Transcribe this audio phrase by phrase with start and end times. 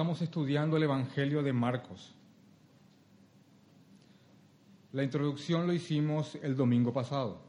[0.00, 2.14] estamos estudiando el Evangelio de Marcos.
[4.92, 7.42] La introducción lo hicimos el domingo pasado.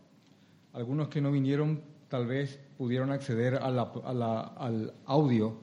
[0.73, 5.59] Algunos que no vinieron tal vez pudieron acceder al audio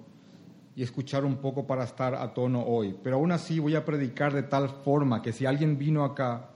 [0.74, 2.96] y escuchar un poco para estar a tono hoy.
[3.02, 6.48] Pero aún así voy a predicar de tal forma que si alguien vino acá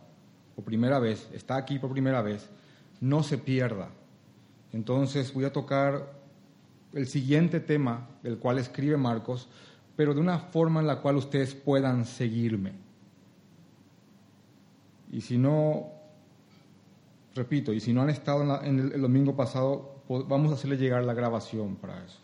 [0.56, 2.48] por primera vez, está aquí por primera vez,
[3.03, 3.91] no se pierda.
[4.73, 6.11] Entonces voy a tocar
[6.95, 9.51] el siguiente tema del cual escribe Marcos,
[9.96, 12.73] pero de una forma en la cual ustedes puedan seguirme.
[15.10, 15.88] Y si no,
[17.34, 21.14] repito, y si no han estado en, el, domingo pasado, vamos a hacerle llegar la
[21.14, 22.19] grabación para eso.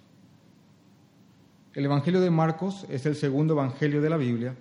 [1.74, 4.56] El Evangelio de Marcos es el segundo Evangelio de la Biblia.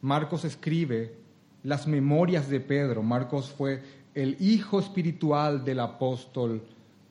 [0.00, 1.14] Marcos escribe
[1.62, 3.02] las memorias de Pedro.
[3.02, 3.82] Marcos fue
[4.14, 6.62] el hijo espiritual del apóstol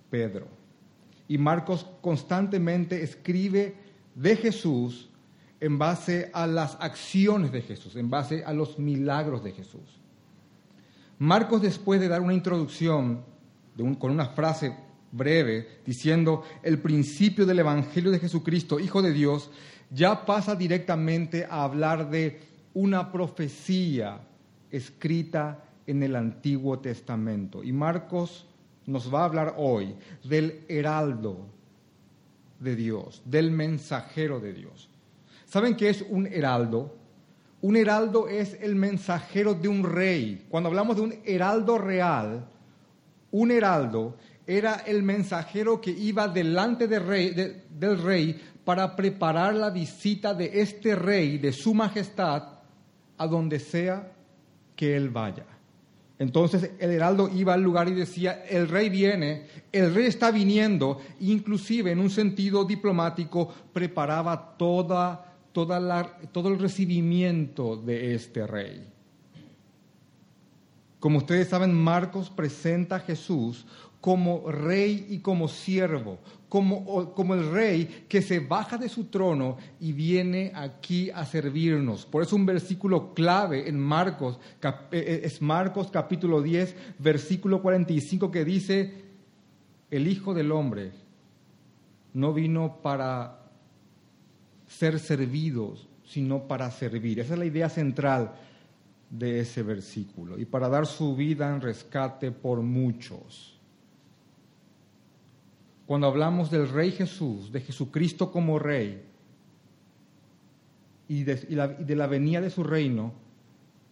[0.09, 0.47] Pedro.
[1.27, 3.75] Y Marcos constantemente escribe
[4.15, 5.09] de Jesús
[5.59, 9.99] en base a las acciones de Jesús, en base a los milagros de Jesús.
[11.19, 13.23] Marcos, después de dar una introducción
[13.97, 14.75] con una frase
[15.11, 19.49] breve diciendo el principio del Evangelio de Jesucristo, Hijo de Dios,
[19.89, 22.41] ya pasa directamente a hablar de
[22.73, 24.19] una profecía
[24.69, 27.63] escrita en el Antiguo Testamento.
[27.63, 28.45] Y Marcos
[28.85, 31.47] nos va a hablar hoy del heraldo
[32.59, 34.89] de Dios, del mensajero de Dios.
[35.47, 36.93] ¿Saben qué es un heraldo?
[37.61, 40.45] Un heraldo es el mensajero de un rey.
[40.49, 42.45] Cuando hablamos de un heraldo real,
[43.31, 50.61] un heraldo era el mensajero que iba delante del rey para preparar la visita de
[50.61, 52.43] este rey, de su majestad,
[53.17, 54.11] a donde sea
[54.75, 55.45] que él vaya.
[56.19, 60.99] Entonces el heraldo iba al lugar y decía, el rey viene, el rey está viniendo,
[61.19, 65.26] inclusive en un sentido diplomático preparaba toda,
[65.65, 68.87] todo el recibimiento de este rey.
[70.99, 73.65] Como ustedes saben, Marcos presenta a Jesús
[74.01, 76.19] como rey y como siervo,
[76.49, 82.05] como, como, el rey que se baja de su trono y viene aquí a servirnos.
[82.05, 88.31] Por eso un versículo clave en Marcos, eh, eh, es Marcos capítulo 10, versículo 45
[88.31, 89.03] que dice,
[89.91, 90.91] el Hijo del Hombre
[92.13, 93.46] no vino para
[94.77, 97.19] ser servidos, sino para servir.
[97.19, 98.35] Esa es la idea central
[99.09, 100.37] de ese versículo.
[100.37, 103.59] Y para dar su vida en rescate por muchos.
[105.87, 109.03] Cuando hablamos del Rey Jesús, de Jesucristo como Rey
[111.07, 113.13] y de, la, venida de su reino,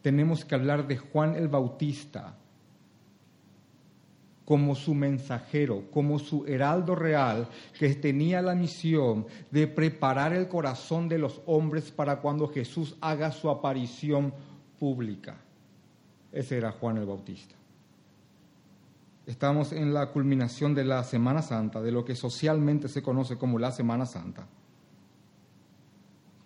[0.02, 2.38] tenemos que hablar de Juan el Bautista
[4.46, 11.10] como su mensajero, como su heraldo real, que tenía la misión de preparar el corazón
[11.10, 14.34] de los hombres para cuando Jesús haga su aparición
[14.80, 15.38] pública.
[16.32, 17.56] Ese era Juan el Bautista.
[19.26, 23.58] Estamos en la culminación de la Semana Santa, de lo que socialmente se conoce como
[23.58, 24.48] la Semana Santa.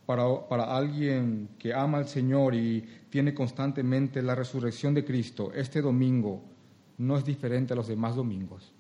[0.06, 5.82] Para, para, alguien que ama al Señor y tiene constantemente la resurrección de Cristo, este
[5.82, 6.42] domingo
[7.00, 8.72] no es diferente a los demás domingos.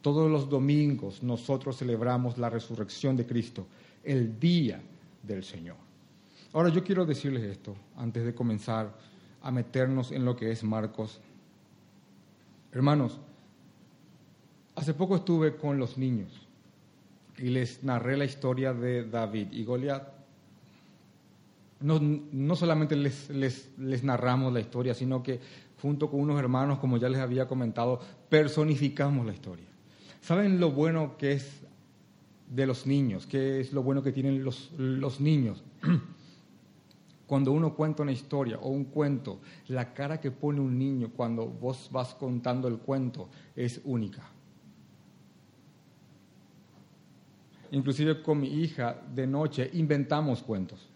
[0.00, 3.66] Todos los domingos nosotros celebramos la resurrección de Cristo,
[4.04, 4.80] el día
[5.22, 5.76] del Señor.
[6.52, 8.96] Ahora yo quiero decirles esto antes de comenzar
[9.42, 11.20] a meternos en lo que es Marcos.
[12.72, 13.18] Hermanos,
[14.76, 16.30] Hace poco estuve con los niños
[17.38, 20.06] y les narré la historia de David y Goliat.
[21.80, 25.40] No, no solamente les, les, les, narramos la historia, sino que
[25.86, 29.66] junto con unos hermanos, como ya les había comentado, personificamos la historia.
[30.20, 31.62] ¿Saben lo bueno que es
[32.50, 33.24] de los niños?
[33.26, 35.62] ¿Qué es lo bueno que tienen los, los niños?
[37.28, 39.38] Cuando uno cuenta una historia o un cuento,
[39.68, 44.28] la cara que pone un niño cuando vos vas contando el cuento es única.
[47.72, 50.88] inclusive con mi hija de noche, inventamos cuentos.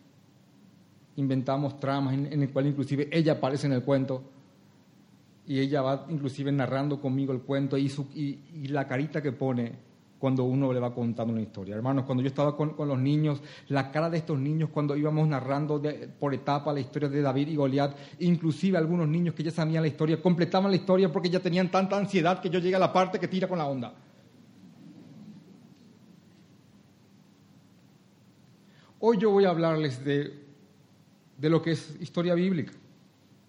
[1.16, 4.22] Inventamos tramas en, el cual inclusive ella aparece en el cuento
[5.50, 9.72] y ella va inclusive narrando conmigo el cuento y, la carita que pone
[10.16, 11.74] cuando uno le va contando una historia.
[11.74, 15.82] Hermanos, cuando yo estaba con, los niños, la cara de estos niños cuando íbamos narrando
[16.20, 19.88] por etapa la historia de David y Goliat, inclusive algunos niños que ya sabían la
[19.88, 23.18] historia, completaban la historia porque ya tenían tanta ansiedad que yo llegué a la parte
[23.18, 23.92] que tira con la onda.
[29.00, 30.32] Hoy yo voy a hablarles de,
[31.40, 32.72] lo que es historia bíblica,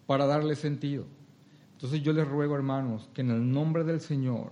[0.08, 1.21] para darle sentido.
[1.82, 4.52] Entonces yo les ruego, hermanos, que en el nombre del Señor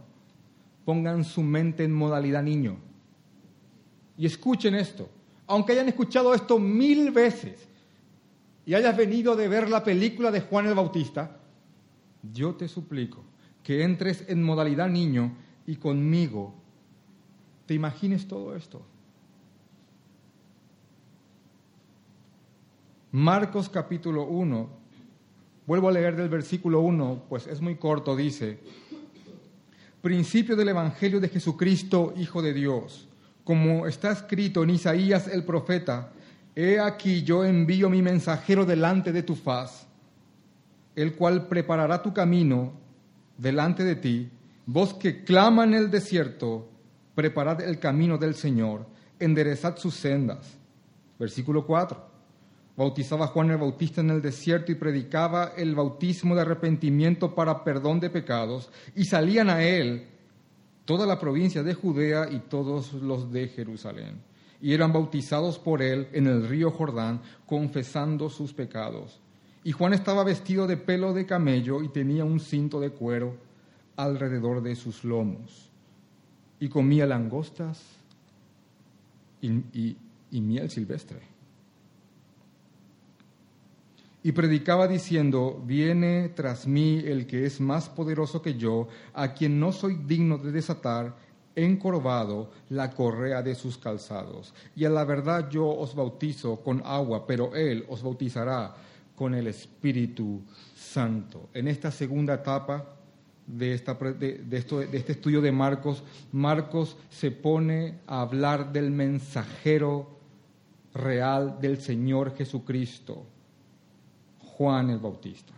[0.84, 2.78] pongan su mente en modalidad niño.
[4.18, 5.08] Y escuchen esto.
[5.46, 7.68] aunque hayan escuchado esto mil veces
[8.66, 11.40] y hayas venido de ver la película de Juan el Bautista,
[12.34, 13.24] yo te suplico
[13.64, 15.36] que entres en modalidad niño
[15.68, 16.56] y conmigo
[17.68, 18.82] te imagines todo esto.
[23.12, 24.79] Marcos capítulo 1,
[25.70, 28.58] vuelvo a leer del versículo 1, pues es muy corto, dice,
[30.02, 33.08] principio del Evangelio de Jesucristo, Hijo de Dios,
[33.44, 36.12] como está escrito en Isaías el profeta,
[36.56, 39.86] he aquí yo envío mi mensajero delante de tu faz,
[40.96, 42.74] el cual preparará tu camino
[43.38, 44.28] delante de ti,
[44.66, 46.68] vos que clama en el desierto,
[47.14, 48.88] preparad el camino del Señor,
[49.20, 50.58] enderezad sus sendas.
[51.20, 52.09] Versículo 4.
[52.80, 58.00] Bautizaba Juan el Bautista en el desierto y predicaba el bautismo de arrepentimiento para perdón
[58.00, 60.08] de pecados, y salían a él
[60.86, 64.22] toda la provincia de Judea y todos los de Jerusalén,
[64.62, 69.20] y eran bautizados por él en el río Jordán, confesando sus pecados.
[69.66, 73.36] Y Juan estaba vestido de pelo de camello y tenía un cinto de cuero
[73.98, 75.70] alrededor de sus lomos,
[76.62, 77.84] y comía langostas
[79.42, 79.98] y,
[80.32, 81.39] miel silvestre
[84.22, 89.60] y predicaba diciendo, viene tras mí el que es más poderoso que yo, a quien
[89.60, 91.16] no soy digno de desatar
[91.56, 94.54] encorvado la correa de sus calzados.
[94.76, 98.76] Y a la verdad yo os bautizo con agua, pero él os bautizará
[99.16, 100.42] con el Espíritu
[100.76, 101.50] Santo.
[101.54, 102.86] En esta segunda etapa
[103.48, 104.42] de, esta, de,
[104.92, 110.20] este estudio de Marcos, Marcos se pone a hablar del mensajero
[110.94, 113.26] real del Señor Jesucristo
[114.60, 115.54] Juan el Bautista.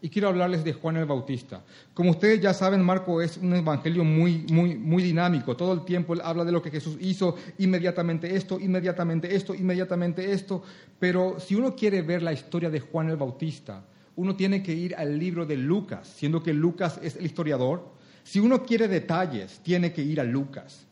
[0.00, 1.62] Y quiero hablarles de Juan el Bautista.
[1.92, 5.54] Como ustedes ya saben, Marco es un evangelio muy, muy, muy dinámico.
[5.54, 10.32] Todo el tiempo él habla de lo que Jesús hizo, inmediatamente esto, inmediatamente esto, inmediatamente
[10.32, 10.62] esto.
[10.98, 13.84] Pero si uno quiere ver la historia de Juan el Bautista,
[14.16, 17.90] uno tiene que ir al libro de Lucas, siendo que Lucas es el historiador.
[18.24, 20.86] Si uno quiere detalles, tiene que ir a Lucas.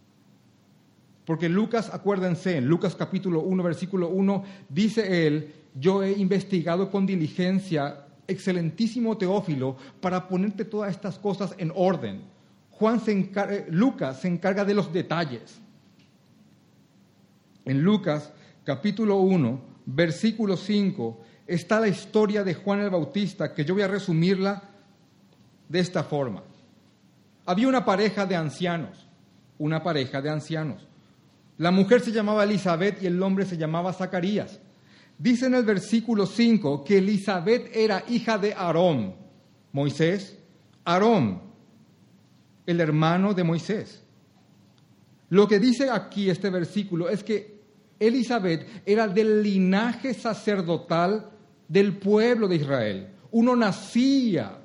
[1.25, 7.05] Porque Lucas, acuérdense, en Lucas capítulo 1, versículo 1, dice él yo he investigado con
[7.05, 12.23] diligencia, excelentísimo Teófilo, para ponerte todas estas cosas en orden.
[12.71, 15.61] Juan se eh, Lucas se encarga de los detalles.
[17.65, 18.32] En Lucas
[18.65, 23.88] capítulo 1, versículo 5, está la historia de Juan el Bautista, que yo voy a
[23.88, 24.62] resumirla
[25.69, 26.43] de esta forma.
[27.47, 29.06] Había una pareja de ancianos,
[29.59, 30.87] una pareja de ancianos.
[31.59, 34.61] La mujer se llamaba Elizabeth y el hombre se llamaba Zacarías.
[35.19, 39.14] Dice en el versículo 5 que Elizabeth era hija de Aarón.
[39.72, 40.38] Moisés,
[40.84, 41.40] Aarón,
[42.66, 44.02] el hermano de Moisés.
[45.31, 47.61] Lo que dice aquí este versículo es que
[47.99, 51.31] Elizabeth era del linaje sacerdotal
[51.66, 53.08] del pueblo de Israel.
[53.31, 54.58] Uno nacía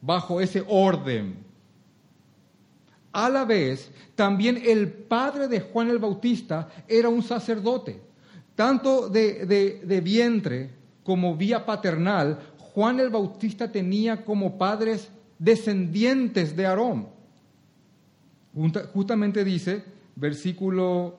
[0.00, 1.36] bajo ese orden.
[3.12, 8.11] A la vez, también el padre de Juan el Bautista era un sacerdote
[8.54, 10.70] tanto de, vientre
[11.04, 17.08] como vía paternal, Juan el Bautista tenía como padres descendientes de Aarón.
[18.92, 19.82] Justamente dice,
[20.14, 21.18] versículo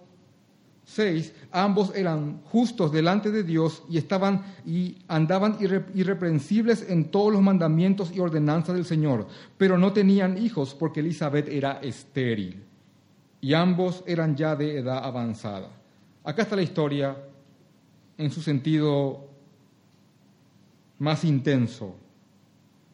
[0.86, 7.42] 6, ambos eran justos delante de Dios y estaban y andaban irreprensibles en todos los
[7.42, 12.64] mandamientos y ordenanzas del Señor, pero no tenían hijos porque Elizabeth era estéril
[13.42, 15.70] y ambos eran ya de edad avanzada.
[16.24, 17.18] Acá está la historia
[18.18, 19.30] en su sentido
[21.00, 21.96] más intenso.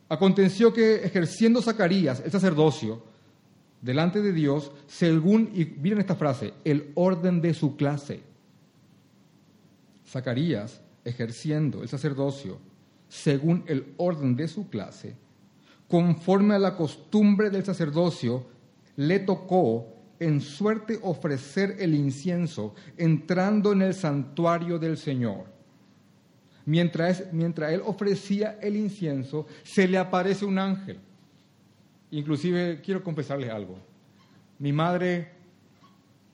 [0.07, 3.03] Aconteció que ejerciendo Zacarías el sacerdocio
[3.81, 8.21] delante de Dios, según, y miren esta frase, el orden de su clase.
[10.07, 12.59] Zacarías ejerciendo el sacerdocio
[13.07, 15.15] según el orden de su clase,
[15.87, 18.45] conforme a la costumbre del sacerdocio,
[18.95, 19.87] le tocó
[20.19, 25.45] en suerte ofrecer el incienso entrando en el santuario del Señor.
[26.65, 30.99] Mientras, mientras él ofrecía el incienso, se le aparece un ángel.
[32.11, 33.79] Inclusive quiero confesarles algo.
[34.59, 35.31] Mi madre,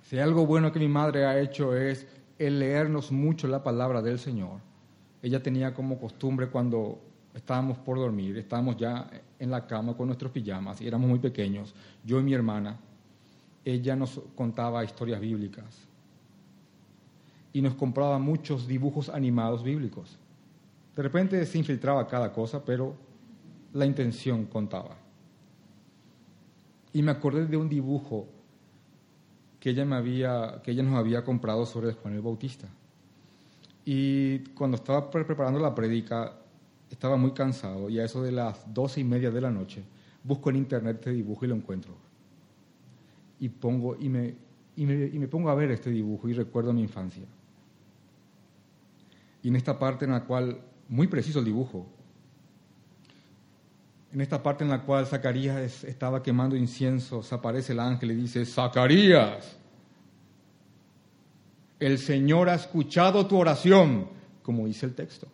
[0.02, 4.20] si algo bueno que mi madre ha hecho es el leernos mucho la palabra del
[4.20, 4.60] Señor.
[5.22, 7.02] Ella tenía como costumbre cuando
[7.34, 11.76] estábamos por dormir, estábamos ya en la cama con nuestros pijamas y éramos muy pequeños,
[12.04, 12.80] yo y mi hermana,
[13.66, 15.88] ella nos contaba historias bíblicas
[17.52, 20.18] y nos compraba muchos dibujos animados bíblicos.
[20.96, 22.96] De repente se infiltraba cada cosa, pero
[23.74, 24.96] la intención contaba.
[26.94, 28.28] Y me acordé de un dibujo
[29.60, 32.70] que ella, me había, que ella nos había comprado sobre Juan el Bautista.
[33.84, 36.38] Y cuando estaba preparando la prédica,
[36.90, 39.84] estaba muy cansado y a eso de las doce y media de la noche
[40.24, 41.94] busco en internet este dibujo y lo encuentro.
[43.40, 44.36] Y, pongo, y, me,
[44.76, 47.26] y, me, pongo a ver este dibujo y recuerdo mi infancia.
[49.44, 51.88] Y en esta parte en la cual, muy preciso el dibujo,
[54.14, 58.46] en esta parte en la cual Zacarías estaba quemando incienso, aparece el ángel y dice,
[58.46, 59.58] Zacarías,
[61.80, 64.08] el Señor ha escuchado tu oración,
[64.42, 65.28] como dice el texto.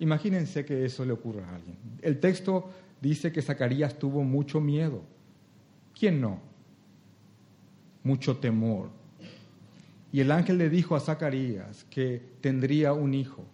[0.00, 1.76] Imagínense que eso le ocurra a alguien.
[2.02, 2.68] El texto
[3.00, 5.02] dice que Zacarías tuvo mucho miedo.
[5.98, 6.40] ¿Quién no?
[8.04, 8.90] Mucho temor.
[10.12, 13.44] Y el ángel le dijo a Zacarías que tendría un hijo.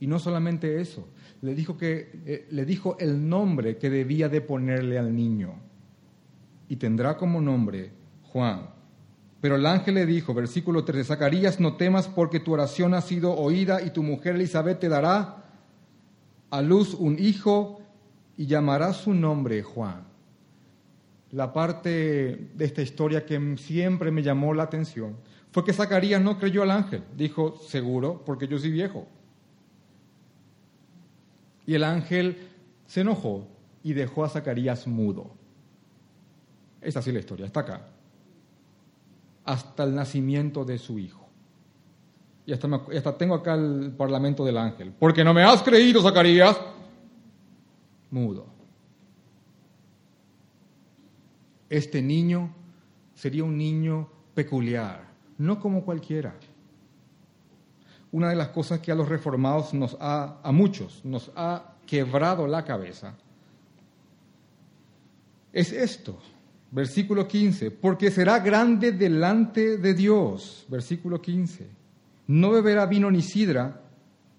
[0.00, 1.08] Y no solamente eso,
[1.40, 5.54] le dijo, que, eh, le dijo el nombre que debía de ponerle al niño.
[6.68, 7.92] Y tendrá como nombre
[8.24, 8.68] Juan.
[9.40, 13.34] Pero el ángel le dijo, versículo 13, Zacarías, no temas porque tu oración ha sido
[13.34, 15.44] oída y tu mujer Elizabeth te dará
[16.50, 17.80] a luz un hijo
[18.36, 20.11] y llamará su nombre Juan.
[21.32, 25.16] La parte de esta historia que siempre me llamó la atención
[25.50, 27.02] fue que Zacarías no creyó al ángel.
[27.16, 29.06] Dijo, seguro, porque yo soy viejo.
[31.66, 32.48] Y el ángel
[32.86, 33.48] se enojó
[33.82, 35.30] y dejó a Zacarías mudo.
[36.80, 37.92] Es la historia, está acá
[39.44, 41.28] hasta el nacimiento de su hijo.
[42.44, 44.92] Y hasta, tengo acá el parlamento del ángel.
[44.98, 46.58] Porque no me has creído, Zacarías.
[48.10, 48.46] Mudo.
[51.72, 52.54] Este niño
[53.14, 56.34] sería un niño peculiar, no como cualquiera.
[58.10, 62.46] Una de las cosas que a los reformados nos ha, a muchos, nos ha quebrado
[62.46, 63.14] la cabeza,
[65.50, 66.18] es esto.
[66.70, 70.66] Versículo 15, porque será grande delante de Dios.
[70.68, 71.70] Versículo 15,
[72.26, 73.80] no beberá vino ni sidra,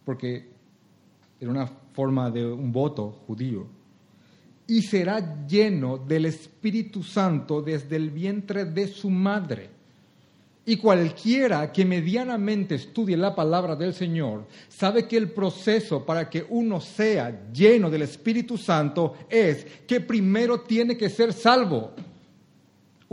[0.05, 0.51] porque
[1.39, 3.65] era una forma de un voto judío,
[4.67, 9.69] y será lleno del Espíritu Santo desde el vientre de su madre.
[10.65, 16.45] Y cualquiera que medianamente estudie la palabra del Señor sabe que el proceso para que
[16.49, 21.91] uno sea lleno del Espíritu Santo es que primero tiene que ser salvo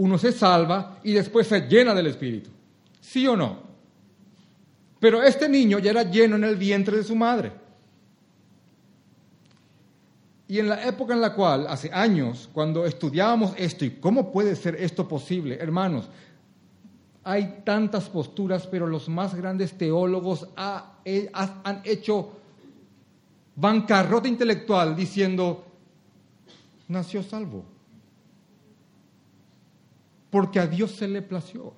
[0.01, 2.49] uno se salva y después se llena del Espíritu.
[3.03, 3.59] ¿Sí o no?
[4.99, 7.53] Pero este niño ya era lleno en el vientre de su madre.
[10.51, 14.57] Y en la época en la cual, hace años, cuando estudiábamos esto y cómo puede
[14.57, 16.09] ser esto posible, hermanos,
[17.23, 22.33] hay tantas posturas, pero los más grandes teólogos han hecho
[23.55, 25.67] bancarrota intelectual diciendo,
[26.89, 27.65] nació salvo
[30.31, 31.73] porque a Dios se le plació.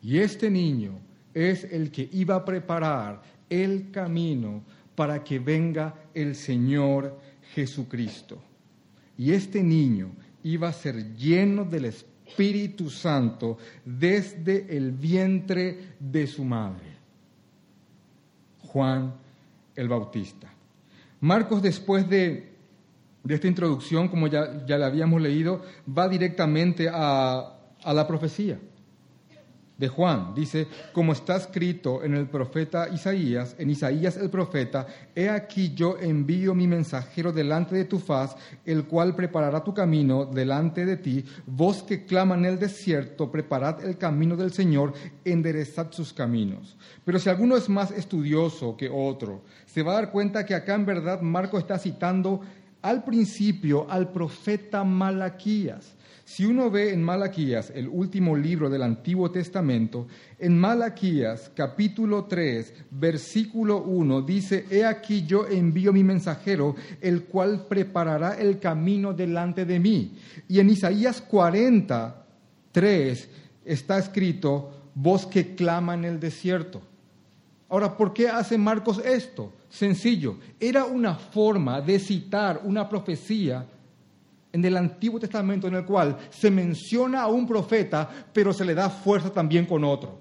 [0.00, 0.98] Y este niño
[1.34, 3.20] es el que iba a preparar
[3.50, 4.62] el camino
[4.96, 7.18] para que venga el Señor
[7.54, 8.42] Jesucristo.
[9.16, 10.10] Y este niño
[10.42, 16.96] iba a ser lleno del Espíritu Santo desde el vientre de su madre.
[18.62, 19.14] Juan
[19.76, 20.52] el Bautista.
[21.20, 22.56] Marcos después de
[23.26, 28.56] de esta introducción, como ya, ya la habíamos leído, va directamente a, a la profecía
[29.78, 30.34] de Juan.
[30.34, 35.98] Dice, como está escrito en el profeta Isaías, en Isaías el profeta, he aquí yo
[35.98, 41.24] envío mi mensajero delante de tu faz, el cual preparará tu camino delante de ti.
[41.46, 46.76] Vos que claman en el desierto, preparad el camino del Señor, enderezad sus caminos.
[47.04, 50.74] Pero si alguno es más estudioso que otro, se va a dar cuenta que acá
[50.74, 52.40] en verdad Marco está citando
[52.82, 55.96] al principio al profeta Malaquías.
[56.26, 60.08] Si uno ve en Malaquías, el último libro del Antiguo Testamento,
[60.40, 67.66] en Malaquías capítulo 3, versículo 1, dice, He aquí yo envío mi mensajero, el cual
[67.68, 70.18] preparará el camino delante de mí.
[70.48, 72.26] Y en Isaías 40,
[72.72, 73.28] 3
[73.64, 76.82] está escrito, voz que clama en el desierto.
[77.68, 79.52] Ahora, ¿por qué hace Marcos esto?
[79.68, 83.64] Sencillo, era una forma de citar una profecía
[84.56, 88.74] en el Antiguo Testamento en el cual se menciona a un profeta, pero se le
[88.74, 90.18] da fuerza también con otro.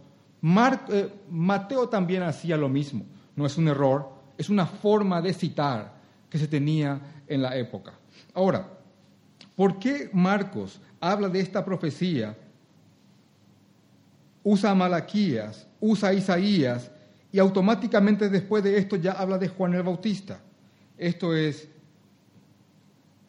[0.90, 3.06] Eh, Mateo también hacía lo mismo,
[3.38, 5.94] no es un error, es una forma de citar
[6.30, 7.94] que se tenía en la época.
[8.34, 8.68] Ahora,
[9.56, 12.38] ¿por qué Marcos habla de esta profecía?
[14.44, 16.92] Usa a Malaquías, usa a Isaías
[17.32, 20.42] y automáticamente después de esto ya habla de Juan el Bautista.
[20.98, 21.70] Esto es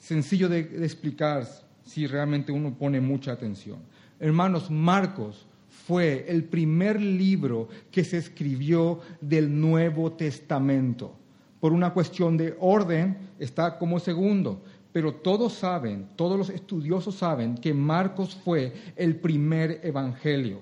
[0.07, 1.45] sencillo de, explicar,
[1.85, 3.79] si realmente uno pone mucha atención.
[4.21, 11.17] Hermanos, Marcos fue el primer libro que se escribió del Nuevo Testamento.
[11.59, 14.63] Por una cuestión de orden, está como segundo.
[14.93, 20.61] Pero todos saben, todos los estudiosos saben que Marcos fue el primer evangelio.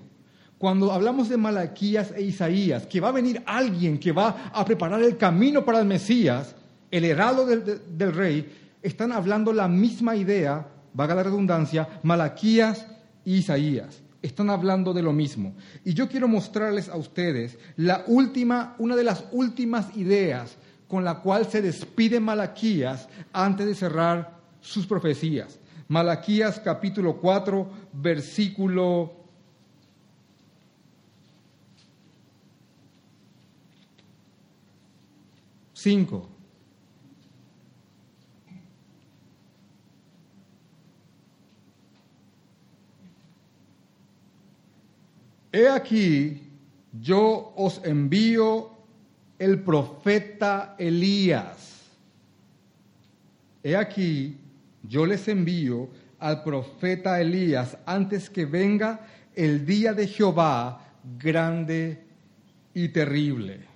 [0.57, 5.03] Cuando hablamos de Malaquías e Isaías, que va a venir alguien que va a preparar
[5.03, 6.55] el camino para el Mesías,
[6.89, 12.85] el heraldo del, del rey, están hablando la misma idea, vaga la redundancia, Malaquías
[13.25, 15.55] e Isaías están hablando de lo mismo.
[15.83, 21.21] Y yo quiero mostrarles a ustedes la última, una de las últimas ideas con la
[21.21, 25.59] cual se despide Malaquías antes de cerrar sus profecías.
[25.87, 29.13] Malaquías capítulo 4, versículo
[35.73, 36.34] 5.
[45.55, 46.41] He aquí,
[46.91, 48.71] yo os envío
[49.39, 51.93] el profeta Elías.
[53.63, 54.37] He aquí,
[54.83, 55.87] yo les envío
[56.19, 62.03] al profeta Elías antes que venga el día de Jehová grande
[62.73, 63.74] y terrible.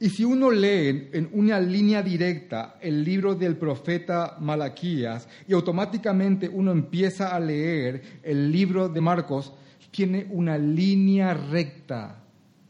[0.00, 6.48] Y si uno lee en una línea directa el libro del profeta Malaquías y automáticamente
[6.48, 9.52] uno empieza a leer el libro de Marcos,
[9.90, 12.22] tiene una línea recta,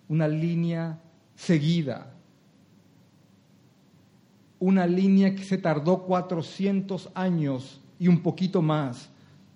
[0.08, 0.98] una línea
[1.34, 2.14] seguida,
[4.58, 9.10] una línea que se tardó 400 años y un poquito más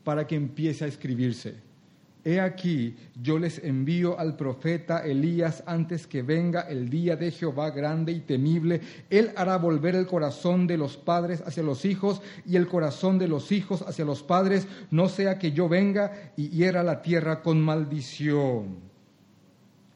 [0.05, 1.72] para que empiece a escribirse.
[2.25, 7.71] He aquí, yo les envío al profeta Elías antes que venga el día de Jehová
[7.71, 8.81] grande y temible.
[9.11, 13.27] Él hará volver el corazón de los padres hacia los hijos y el corazón de
[13.27, 17.61] los hijos hacia los padres, no sea que yo venga y hiera la tierra con
[17.61, 18.77] maldición.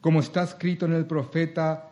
[0.01, 1.91] Como está escrito en el profeta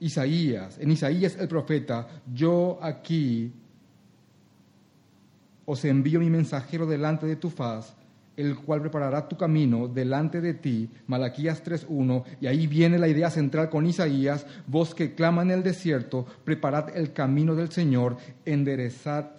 [0.00, 3.52] Isaías, en Isaías el profeta, yo aquí
[5.64, 7.97] os envío mi mensajero delante de tu faz
[8.38, 13.30] el cual preparará tu camino delante de ti, Malaquías 3.1, y ahí viene la idea
[13.30, 19.32] central con Isaías, vos que clama en el desierto, preparad el camino del Señor, enderezad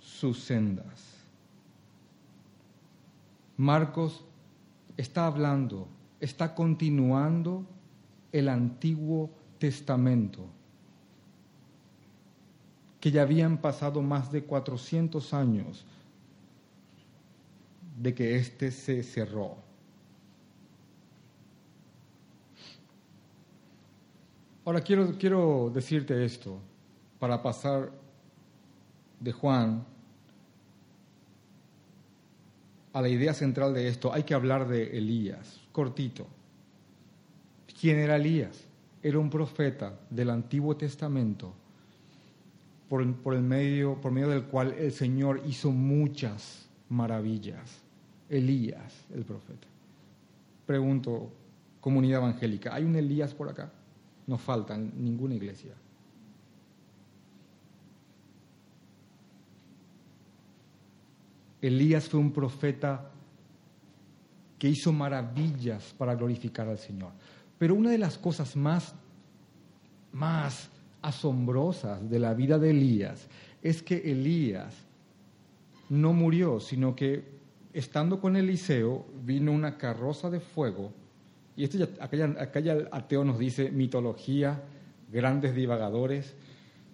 [0.00, 1.14] sus sendas.
[3.56, 4.24] Marcos
[4.96, 5.86] está hablando,
[6.18, 7.64] está continuando
[8.32, 10.46] el Antiguo Testamento,
[12.98, 15.86] que ya habían pasado más de 400 años
[17.96, 19.56] de que éste se cerró.
[24.64, 26.58] Ahora quiero, quiero decirte esto,
[27.18, 27.92] para pasar
[29.20, 29.84] de Juan
[32.92, 36.26] a la idea central de esto, hay que hablar de Elías, cortito.
[37.78, 38.64] ¿Quién era Elías?
[39.02, 41.52] Era un profeta del Antiguo Testamento
[42.88, 47.83] por, por, el medio, por medio del cual el Señor hizo muchas maravillas.
[48.28, 49.66] Elías, el profeta.
[50.66, 51.30] Pregunto,
[51.80, 53.70] comunidad evangélica, ¿hay un Elías por acá?
[54.26, 55.74] No falta ninguna iglesia.
[61.60, 63.10] Elías fue un profeta
[64.58, 67.12] que hizo maravillas para glorificar al Señor.
[67.58, 68.94] Pero una de las cosas más,
[70.12, 70.68] más
[71.00, 73.26] asombrosas de la vida de Elías
[73.62, 74.74] es que Elías
[75.88, 77.33] no murió, sino que
[77.74, 80.92] estando con Eliseo, vino una carroza de fuego,
[81.56, 84.62] y esto ya, acá, ateo nos dice mitología,
[85.12, 86.34] grandes divagadores.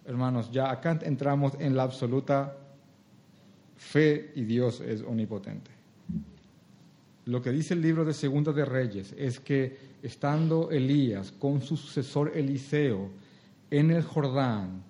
[0.05, 2.57] Hermanos, ya acá entramos en la absoluta
[3.77, 5.71] fe y Dios es omnipotente.
[7.27, 11.77] Lo que dice el libro de Segunda de Reyes es que estando Elías con su
[11.77, 13.11] sucesor Eliseo
[13.71, 14.83] en el Jordán,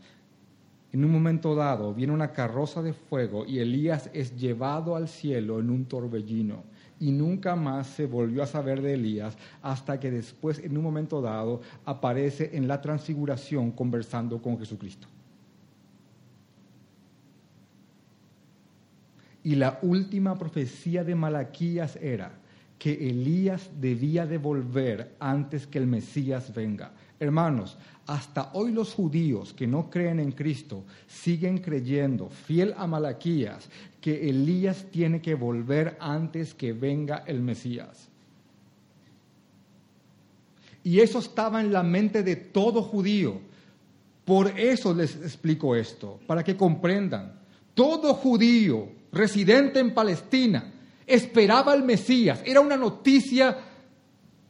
[0.93, 5.61] en un momento dado viene una carroza de fuego y Elías es llevado al cielo
[5.61, 6.65] en un torbellino.
[6.99, 11.23] Y nunca más se volvió a saber de Elías hasta que después, en un momento
[11.23, 15.09] dado, aparece en la transfiguración conversando con Jesucristo.
[19.43, 22.33] Y la última profecía de Malaquías era
[22.79, 26.93] que Elías debía de volver antes que el Mesías venga.
[27.21, 33.69] Hermanos, hasta hoy los judíos que no creen en Cristo siguen creyendo, fiel a Malaquías,
[34.01, 38.09] que Elías tiene que volver antes que venga el Mesías.
[40.83, 43.39] Y eso estaba en la mente de todo judío.
[44.25, 47.39] Por eso les explico esto, para que comprendan.
[47.75, 50.73] Todo judío residente en Palestina
[51.07, 52.41] esperaba al Mesías.
[52.47, 53.59] Era una noticia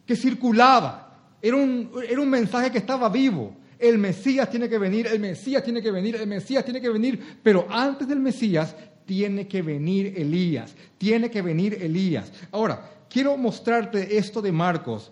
[0.06, 1.09] que circulaba.
[1.42, 3.56] Era un, era un mensaje que estaba vivo.
[3.78, 7.38] El Mesías tiene que venir, el Mesías tiene que venir, el Mesías tiene que venir.
[7.42, 8.74] Pero antes del Mesías
[9.06, 10.74] tiene que venir Elías.
[10.98, 12.30] Tiene que venir Elías.
[12.52, 15.10] Ahora, quiero mostrarte esto de Marcos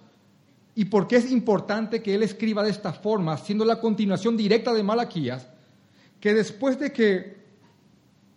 [0.74, 4.72] y por qué es importante que él escriba de esta forma, siendo la continuación directa
[4.72, 5.48] de Malaquías,
[6.20, 7.38] que después de que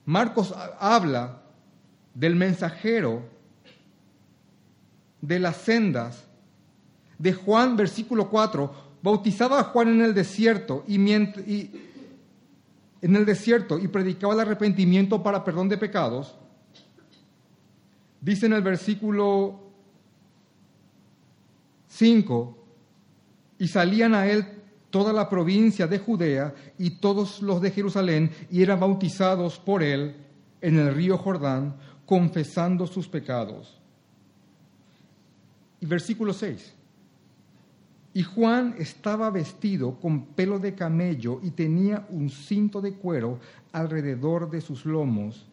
[0.05, 1.43] Marcos habla
[2.15, 3.21] del mensajero
[5.21, 6.25] de las sendas
[7.21, 11.29] de Juan, versículo 4, bautizaba a Juan en el desierto y, en
[13.01, 16.35] el desierto y predicaba el arrepentimiento para perdón de pecados.
[18.19, 19.59] Dice en el versículo
[21.89, 22.57] 5,
[23.59, 24.45] y salían a él
[24.89, 30.15] toda la provincia de Judea y todos los de Jerusalén, y eran bautizados por él
[30.59, 31.75] en el río Jordán,
[32.07, 33.79] confesando sus pecados.
[35.79, 36.80] Y versículo 6.
[38.13, 43.39] Y Juan estaba vestido con pelo de camello y tenía un cinto de cuero
[43.71, 45.47] alrededor de sus lomos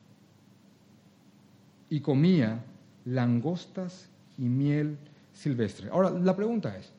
[1.88, 2.64] y comía
[3.04, 4.98] langostas y miel
[5.32, 5.88] silvestre.
[5.90, 6.92] Ahora, la pregunta es,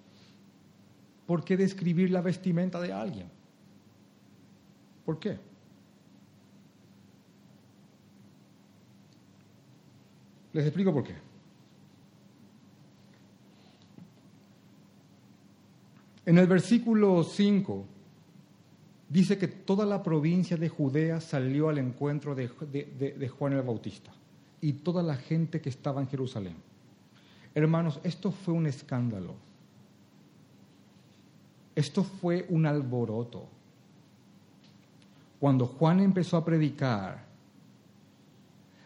[1.27, 3.27] ¿por qué describir la vestimenta de alguien?
[5.05, 5.37] ¿Por qué?
[10.53, 11.28] Les explico por qué.
[16.29, 17.85] En el versículo 5
[19.09, 22.47] dice que toda la provincia de Judea salió al encuentro de,
[23.17, 24.11] de, Juan el Bautista
[24.61, 26.55] y toda la gente que estaba en Jerusalén.
[27.55, 29.37] Hermanos, esto fue un escándalo.
[31.73, 33.47] Esto fue un alboroto.
[35.39, 37.25] Cuando Juan empezó a predicar,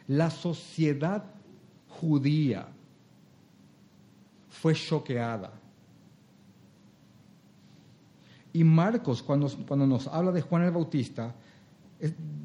[0.08, 1.26] la sociedad
[1.90, 2.70] judía
[4.50, 5.60] fue choqueada.
[8.54, 11.34] Y Marcos, cuando, cuando, nos habla de Juan el Bautista,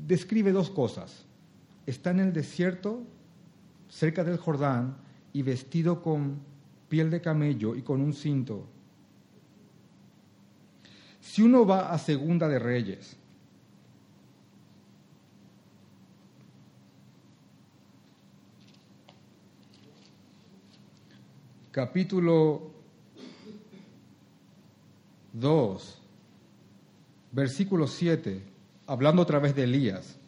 [0.06, 1.26] describe dos cosas.
[1.86, 3.02] Está en el desierto,
[3.88, 4.96] cerca del Jordán,
[5.34, 6.38] y vestido con
[6.88, 8.66] piel de camello y con un cinto.
[11.20, 13.16] Si uno va a Segunda de Reyes,
[21.70, 22.72] capítulo
[25.34, 25.97] 2,
[27.38, 28.42] versículo 7,
[28.88, 30.18] hablando otra vez de Elías.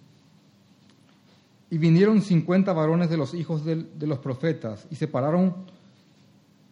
[1.68, 5.66] Y vinieron cincuenta varones de los hijos de, los profetas y se pararon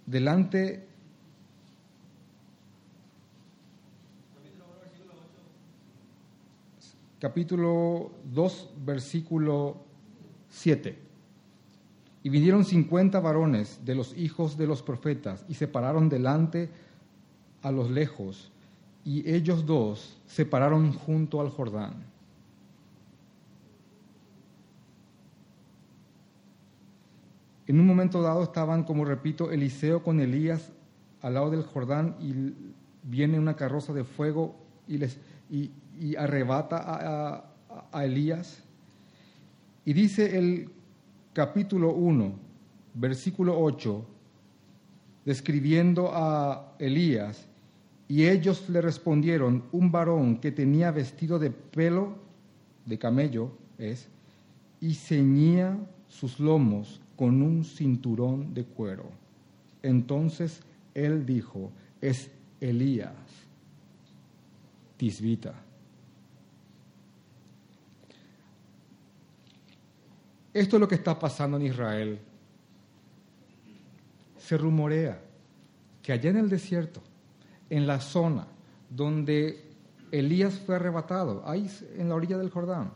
[0.06, 0.86] delante
[7.18, 9.76] capítulo 2, versículo
[10.50, 10.98] 7.
[12.22, 16.70] Y vinieron cincuenta varones de los hijos de los profetas y se pararon delante
[17.62, 18.52] a los lejos,
[19.08, 21.94] y ellos dos se pararon junto al Jordán.
[27.66, 30.72] En un momento dado estaban, como repito, Eliseo con Elías
[31.22, 32.52] al lado del Jordán y
[33.02, 34.54] viene una carroza de fuego
[34.86, 35.18] y, les,
[35.48, 35.70] y,
[36.16, 37.44] arrebata a,
[37.90, 38.62] a, Elías.
[39.86, 40.70] Y dice el
[41.32, 42.30] capítulo 1,
[42.92, 44.04] versículo 8,
[45.24, 47.47] describiendo a Elías,
[48.08, 52.16] y ellos le respondieron, un varón que tenía vestido de pelo
[52.86, 54.08] de camello es,
[54.80, 55.76] y ceñía
[56.08, 59.10] sus lomos con un cinturón de cuero.
[59.82, 60.62] Entonces
[60.94, 63.12] él dijo, es Elías,
[64.96, 65.54] tisbita.
[70.54, 72.18] Esto es lo que está pasando en Israel.
[74.38, 75.20] Se rumorea
[76.02, 77.02] que allá en el desierto,
[77.70, 78.46] en la zona
[78.90, 79.64] donde
[80.10, 82.90] Elías fue arrebatado, ahí en la orilla del Jordán,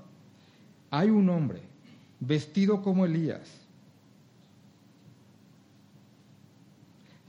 [0.90, 1.62] hay un hombre
[2.20, 3.62] vestido como Elías,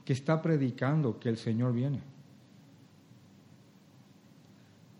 [0.06, 2.02] que está predicando que el Señor viene.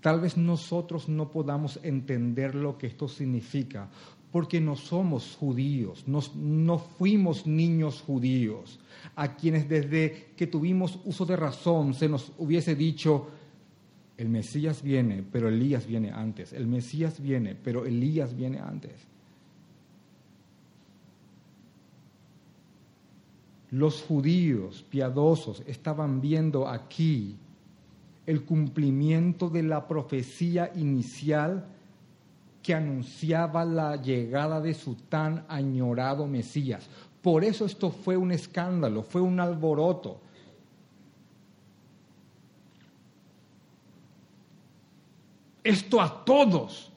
[0.02, 3.88] Tal vez nosotros no podamos entender lo que esto significa,
[4.34, 8.80] porque no somos judíos, no fuimos niños judíos,
[9.16, 13.28] a quienes desde que tuvimos uso de razón se nos hubiese dicho,
[14.18, 18.94] el Mesías viene, pero Elías viene antes, el Mesías viene, pero Elías viene antes.
[23.70, 27.36] Los judíos piadosos estaban viendo aquí
[28.26, 31.68] el cumplimiento de la profecía inicial
[32.64, 36.88] que anunciaba la llegada de su tan añorado Mesías.
[37.22, 40.22] Por eso esto fue un escándalo, fue un alboroto.
[45.64, 46.92] Esto a todos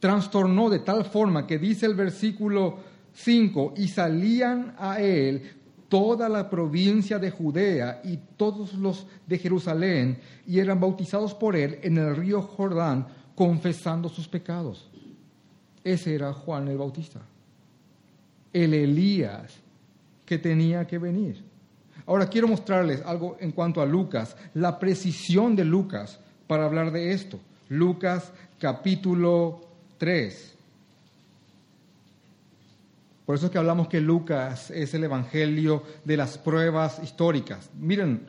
[0.00, 2.78] trastornó de tal forma que dice el versículo
[3.14, 5.42] 5, y salían a él
[5.88, 11.78] toda la provincia de Judea y todos los de Jerusalén, y eran bautizados por él
[11.82, 14.88] en el río Jordán, confesando sus pecados.
[15.84, 17.20] Ese era Juan el Bautista,
[18.52, 19.54] el Elías
[20.24, 21.42] que tenía que venir.
[22.06, 27.12] Ahora quiero mostrarles algo en cuanto a Lucas, la precisión de Lucas para hablar de
[27.12, 27.38] esto.
[27.68, 29.60] Lucas capítulo
[29.98, 30.54] 3.
[33.24, 37.70] Por eso es que hablamos que Lucas es el evangelio de las pruebas históricas.
[37.78, 38.26] Miren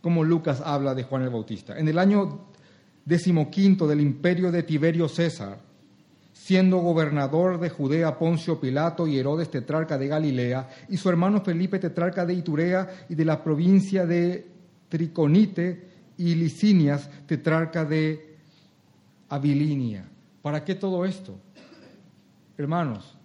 [0.00, 1.78] cómo Lucas habla de Juan el Bautista.
[1.78, 2.46] En el año
[3.08, 5.58] decimoquinto del imperio de Tiberio César,
[6.34, 11.78] siendo gobernador de Judea Poncio Pilato y Herodes tetrarca de Galilea, y su hermano Felipe
[11.78, 14.46] tetrarca de Iturea y de la provincia de
[14.90, 18.36] Triconite y Licinias tetrarca de
[19.30, 20.04] Abilinia.
[20.42, 21.38] ¿Para qué todo esto?
[22.58, 23.17] Hermanos,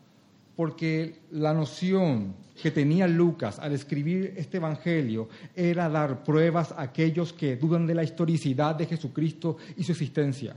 [0.55, 7.33] porque la noción que tenía Lucas al escribir este Evangelio era dar pruebas a aquellos
[7.33, 10.55] que dudan de la historicidad de Jesucristo y su existencia.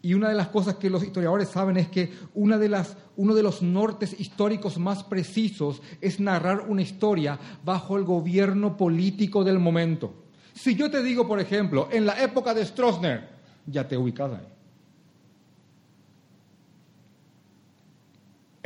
[0.00, 3.34] Y una de las cosas que los historiadores saben es que una de las, uno
[3.34, 9.58] de los nortes históricos más precisos es narrar una historia bajo el gobierno político del
[9.58, 10.14] momento.
[10.54, 13.28] Si yo te digo, por ejemplo, en la época de Stroessner,
[13.66, 14.57] ya te ubicas ahí.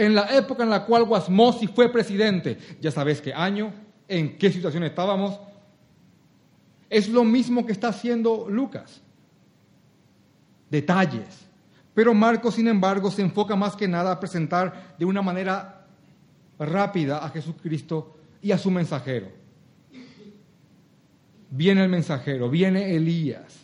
[0.05, 2.59] En la época en la cual Guasmosi fue presidente.
[2.81, 3.73] Ya sabes qué año,
[4.09, 5.39] en qué situación estábamos.
[6.91, 9.01] Es lo mismo que está haciendo Lucas.
[10.69, 11.47] Detalles.
[11.95, 15.87] Pero Marcos, sin embargo, se enfoca más que nada a presentar de una manera
[16.59, 19.29] rápida a Jesucristo y a su mensajero.
[21.51, 23.62] Viene el mensajero, viene Elías.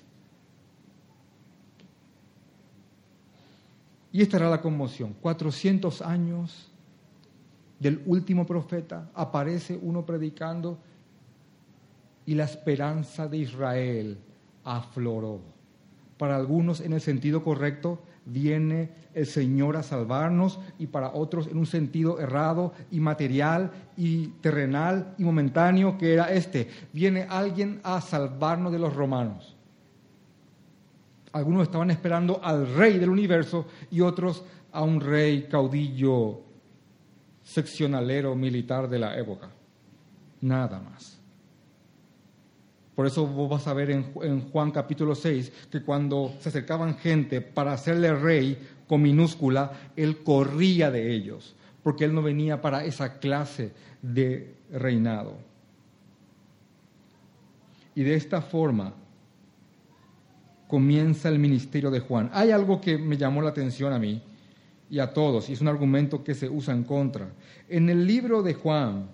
[4.13, 5.15] Y esta era la conmoción.
[5.21, 6.71] 400 años
[7.79, 10.79] del último profeta, aparece uno predicando
[12.27, 14.19] y la esperanza de Israel
[14.65, 15.41] afloró.
[16.19, 21.57] Para algunos en el sentido correcto viene el Señor a salvarnos y para otros en
[21.57, 26.69] un sentido errado y material y terrenal y momentáneo que era este.
[26.93, 29.57] Viene alguien a salvarnos de los romanos.
[31.33, 36.41] Algunos estaban esperando al rey del universo y otros a un rey caudillo
[37.43, 39.51] seccionalero militar de la época.
[40.41, 41.19] Nada más.
[42.95, 47.41] Por eso vos vas a ver en, Juan capítulo 6 que cuando se acercaban gente
[47.41, 53.21] para hacerle rey con minúscula, él corría de ellos, porque él no venía para esa
[53.21, 55.37] clase de reinado.
[57.95, 58.95] Y de esta forma,
[60.69, 62.31] comienza el ministerio de Juan.
[62.33, 64.23] Hay algo que me llamó la atención a mí
[64.91, 67.31] y a todos, y es un argumento que se usa en contra.
[67.69, 69.09] En el libro de Juan,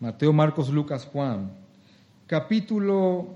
[0.00, 1.52] Mateo, Marcos, Lucas, Juan,
[2.26, 3.28] capítulo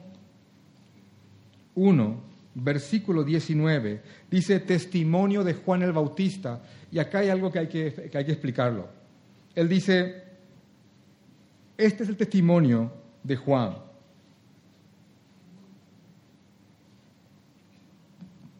[1.74, 2.20] 1,
[2.54, 8.08] versículo 19, dice testimonio de Juan el Bautista, y acá hay algo que hay que,
[8.10, 8.88] que hay que explicarlo.
[9.54, 10.22] Él dice,
[11.76, 12.90] este es el testimonio
[13.22, 13.83] de Juan.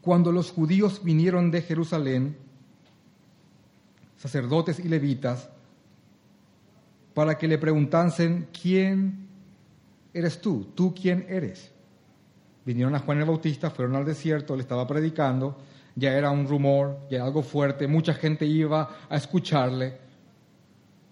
[0.04, 2.36] Cuando los judíos vinieron de Jerusalén,
[4.18, 5.48] sacerdotes y levitas,
[7.14, 9.26] para que le preguntasen, ¿quién
[10.12, 10.66] eres tú?
[10.74, 11.70] ¿Tú quién eres?
[12.66, 15.56] Vinieron a Juan el Bautista, fueron al desierto, le estaba predicando,
[15.96, 20.03] ya era un rumor, ya era algo fuerte, mucha gente iba a escucharle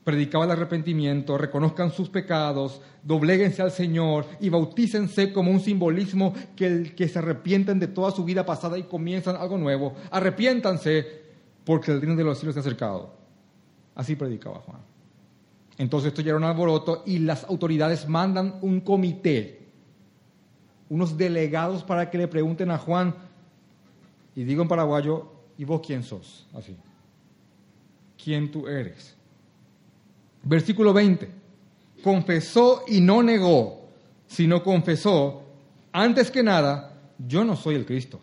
[0.05, 6.67] predicaba el arrepentimiento, reconozcan sus pecados, dobléguense al Señor y bautícense como un simbolismo que,
[6.67, 9.95] el, que se arrepienten de toda su vida pasada y comienzan algo nuevo.
[10.11, 11.23] Arrepiéntanse
[11.65, 13.15] porque el reino de los cielos se ha acercado.
[13.95, 14.81] Así predicaba Juan.
[15.79, 19.69] Entonces esto ya era un alboroto y las autoridades mandan un comité,
[20.89, 23.15] unos delegados para que le pregunten a Juan,
[24.35, 26.47] y digo en paraguayo, ¿y vos quién sos?
[26.55, 26.77] Así.
[28.23, 29.17] ¿Quién tú eres?
[30.45, 31.29] Versículo 20.
[32.03, 33.89] Confesó y no negó,
[34.27, 35.43] sino confesó,
[35.93, 38.21] antes que nada, yo no soy el Cristo.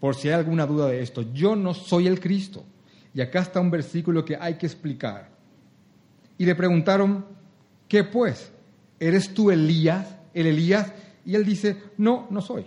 [0.00, 2.64] Por si hay alguna duda de esto, yo no soy el Cristo.
[3.12, 5.28] Y acá está un versículo que hay que explicar.
[6.38, 7.24] Y le preguntaron,
[7.88, 8.50] ¿qué pues?
[9.00, 10.92] ¿Eres tú Elías, el Elías?
[11.24, 12.66] Y él dice, no, no soy.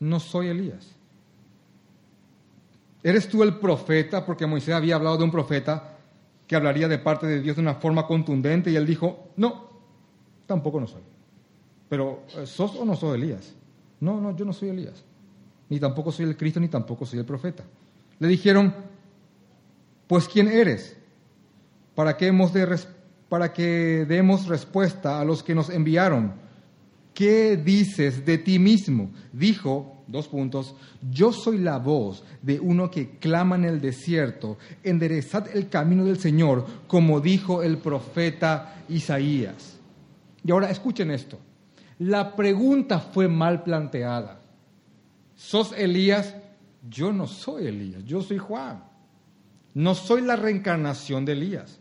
[0.00, 0.86] no soy Elías.
[3.02, 4.24] ¿Eres tú el profeta?
[4.24, 5.93] Porque Moisés había hablado de un profeta
[6.46, 9.68] que hablaría de parte de Dios de una forma contundente y él dijo, no,
[10.46, 11.02] tampoco no soy.
[11.88, 13.54] Pero, eh, ¿sos o no sos Elías?
[14.00, 15.04] No, no, yo no soy Elías.
[15.68, 17.64] Ni tampoco soy el Cristo, ni tampoco soy el profeta.
[18.18, 18.74] Le dijeron,
[20.06, 20.96] pues ¿quién eres?
[21.94, 22.52] Para que, hemos
[23.28, 26.34] para que demos respuesta a los que nos enviaron.
[27.14, 29.10] ¿Qué dices de ti mismo?
[29.32, 30.74] Dijo, dos puntos,
[31.10, 36.18] yo soy la voz de uno que clama en el desierto, enderezad el camino del
[36.18, 39.78] Señor, como dijo el profeta Isaías.
[40.44, 41.38] Y ahora escuchen esto,
[41.98, 44.40] la pregunta fue mal planteada.
[45.34, 46.34] ¿Sos Elías?
[46.88, 48.84] Yo no soy Elías, yo soy Juan.
[49.74, 51.80] No soy la reencarnación de Elías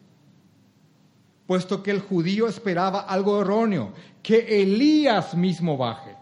[1.46, 6.16] puesto que el judío esperaba algo erróneo, que Elías mismo baje.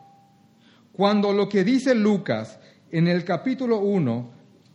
[1.02, 2.60] Cuando lo que dice Lucas
[2.92, 4.30] en el capítulo 1,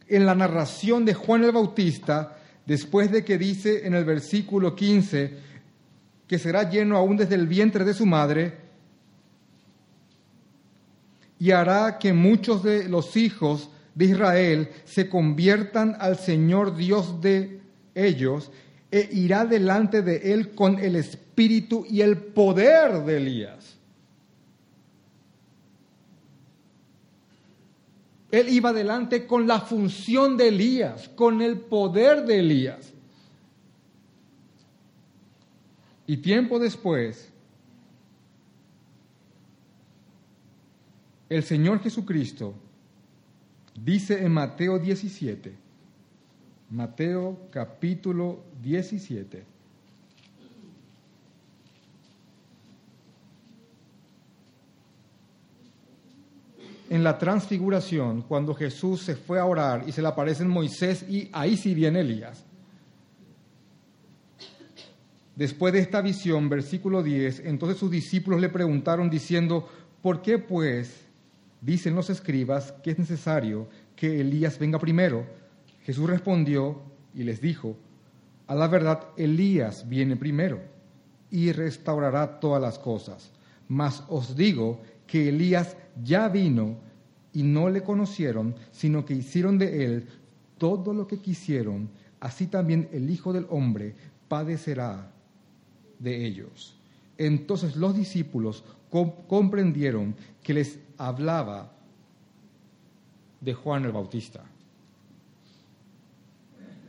[0.09, 2.37] en la narración de Juan el Bautista,
[2.67, 5.35] después de que dice en el versículo 15
[6.27, 8.55] que será lleno aún desde el vientre de su madre,
[11.39, 17.61] y hará que muchos de los hijos de Israel se conviertan al Señor Dios de
[17.95, 18.51] ellos,
[18.91, 23.76] e irá delante de él con el espíritu y el poder de Elías.
[28.37, 32.93] Él iba delante con la función de Elías, con el poder de Elías.
[36.07, 37.33] Y tiempo después,
[41.31, 42.53] el Señor Jesucristo
[43.75, 45.57] dice en Mateo 17,
[46.69, 49.56] Mateo capítulo 17.
[56.97, 61.29] En la transfiguración, cuando Jesús se fue a orar y se le aparecen Moisés y
[61.31, 62.43] ahí sí viene Elías.
[65.35, 69.69] Después de esta visión, versículo 10, entonces sus discípulos le preguntaron diciendo,
[70.01, 71.03] ¿por qué pues
[71.61, 75.27] dicen los escribas que es necesario que Elías venga primero?
[75.83, 76.81] Jesús respondió
[77.15, 77.77] y les dijo,
[78.47, 80.63] a la verdad Elías viene primero
[81.31, 83.33] y restaurará todas las cosas.
[83.69, 86.86] Mas os digo que Elías ya vino
[87.37, 90.07] y no le conocieron, sino que hicieron de él
[90.57, 93.95] todo lo que quisieron, así también el Hijo del Hombre
[94.27, 95.13] padecerá
[95.99, 96.79] de ellos.
[97.19, 98.65] Entonces los discípulos
[99.29, 101.75] comprendieron que les hablaba
[103.43, 104.43] de Juan el Bautista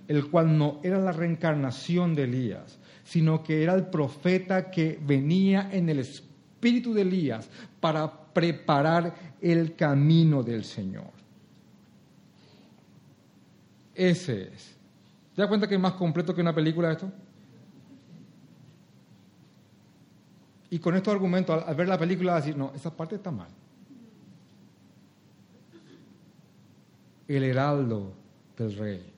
[0.07, 5.69] el cual no era la reencarnación de Elías, sino que era el profeta que venía
[5.73, 7.49] en el espíritu de Elías
[7.81, 11.10] para preparar el camino del Señor.
[13.95, 14.76] Ese es.
[15.34, 17.12] ¿Te das cuenta que es más completo que una película esto?
[20.69, 23.50] Y con estos argumentos, al, ver la película, decir, no, esa parte está mal.
[27.28, 28.13] El heraldo
[28.56, 29.13] del rey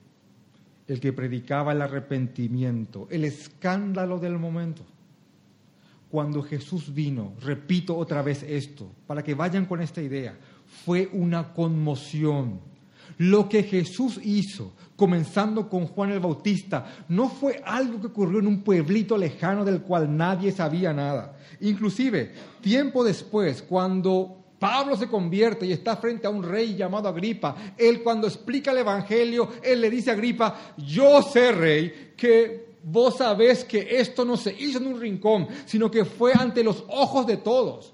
[0.88, 4.84] el que predicaba el arrepentimiento, el escándalo del momento.
[6.10, 10.36] Cuando Jesús vino, repito otra vez esto, para que vayan con esta idea,
[10.86, 12.60] fue una conmoción.
[13.18, 18.48] Lo que Jesús hizo, comenzando con Juan el Bautista, no fue algo que ocurrió en
[18.48, 21.38] un pueblito lejano del cual nadie sabía nada.
[21.62, 27.56] Inclusive, tiempo después, cuando Pablo se convierte y está frente a un rey llamado Agripa.
[27.78, 33.18] Él cuando explica el Evangelio, él le dice a Agripa, yo sé, rey, que vos
[33.18, 37.26] sabés que esto no se hizo en un rincón, sino que fue ante los ojos
[37.28, 37.94] de todos.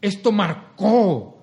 [0.00, 1.38] Esto marcó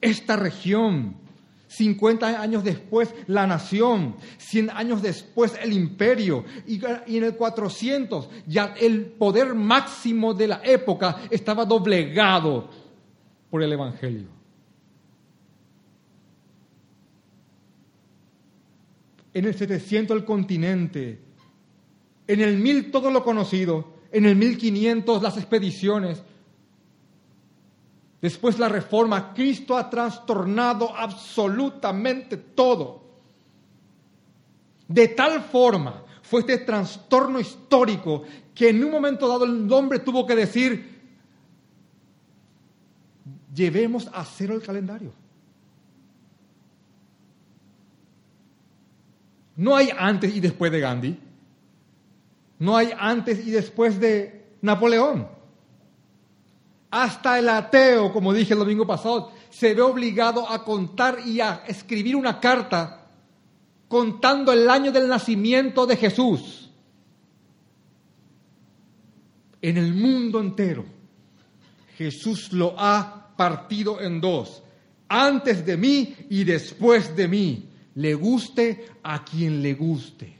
[0.00, 1.26] esta región.
[1.68, 6.80] 50 años después la nación, 100 años después el imperio y,
[7.16, 12.70] en el 400 ya el poder máximo de la época estaba doblegado
[13.50, 14.35] por el Evangelio.
[19.36, 21.20] En el 700 el continente,
[22.26, 26.22] en el 1000 todo lo conocido, en el 1500 las expediciones,
[28.20, 33.04] Después la reforma, Cristo ha trastornado absolutamente todo.
[34.88, 38.24] De tal forma fue este trastorno histórico
[38.54, 40.96] que en un momento dado el hombre tuvo que decir,
[43.54, 45.12] llevemos a cero el calendario.
[49.56, 51.18] No hay antes y después de Gandhi.
[52.58, 55.28] No hay antes y después de Napoleón
[56.90, 61.64] Hasta el ateo, como dije el domingo pasado, se ve obligado a contar y a
[61.66, 63.06] escribir una carta
[63.88, 66.70] contando el año del nacimiento de Jesús.
[69.60, 70.84] En el mundo entero,
[71.96, 74.62] Jesús lo ha partido en dos,
[75.08, 80.36] antes de mí y después de mí, le guste a quien le guste.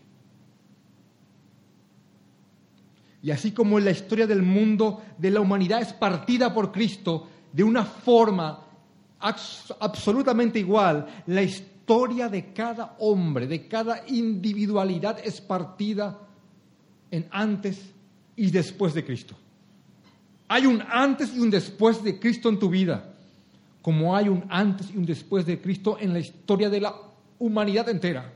[3.23, 7.65] Y así como la historia del mundo, de la humanidad es partida por Cristo de
[7.65, 8.63] una forma
[9.19, 16.19] absolutamente igual, la historia de cada hombre, de cada individualidad es partida
[17.11, 17.81] en antes
[18.37, 19.35] y después de Cristo.
[20.49, 23.15] Hay un antes y un después de Cristo en tu vida,
[23.81, 26.95] como hay un antes y un después de Cristo en la historia de la
[27.39, 28.33] humanidad entera.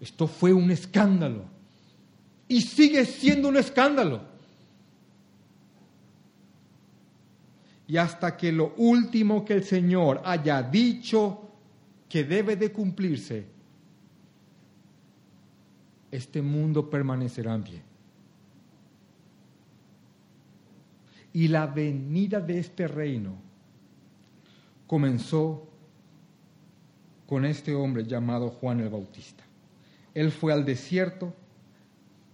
[0.00, 1.44] Esto fue un escándalo
[2.46, 4.22] y sigue siendo un escándalo.
[7.86, 11.48] Y hasta que lo último que el Señor haya dicho
[12.08, 13.46] que debe de cumplirse,
[16.10, 17.82] este mundo permanecerá en pie.
[21.32, 23.36] Y la venida de este reino
[24.86, 25.67] comenzó
[27.28, 29.44] con este hombre llamado Juan el Bautista.
[30.14, 31.34] Él fue al desierto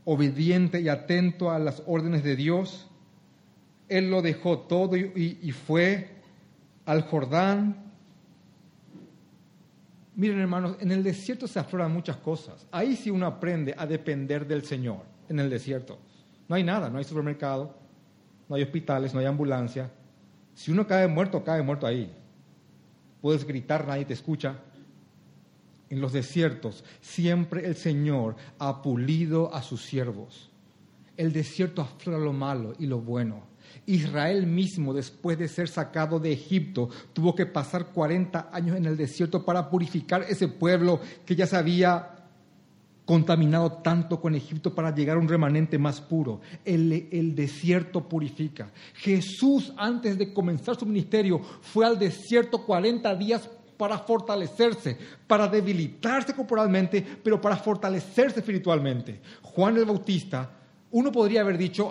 [0.04, 2.86] obediente y atento a las órdenes de Dios.
[3.88, 6.10] Él lo dejó todo y, fue
[6.86, 7.92] al Jordán.
[10.14, 12.64] Miren hermanos, en el desierto se afloran muchas cosas.
[12.70, 15.98] Ahí sí uno aprende a depender del Señor, en el desierto.
[16.48, 17.74] No hay nada, no hay supermercado,
[18.48, 19.90] no hay hospitales, no hay ambulancia.
[20.54, 22.14] Si uno cae muerto, cae muerto ahí.
[23.20, 24.56] Puedes gritar, nadie te escucha
[25.94, 30.50] en los desiertos, siempre el Señor ha pulido a sus siervos.
[31.16, 33.44] El desierto aflora lo malo y lo bueno.
[33.86, 38.96] Israel mismo, después de ser sacado de Egipto, tuvo que pasar 40 años en el
[38.96, 42.10] desierto para purificar ese pueblo que ya se había
[43.04, 46.40] contaminado tanto con Egipto para llegar a un remanente más puro.
[46.64, 48.72] El, el, desierto purifica.
[48.94, 54.96] Jesús, antes de comenzar su ministerio, fue al desierto 40 días para fortalecerse,
[55.26, 59.20] para debilitarse corporalmente, pero para fortalecerse espiritualmente.
[59.42, 60.50] Juan el Bautista,
[60.90, 61.88] uno podría haber dicho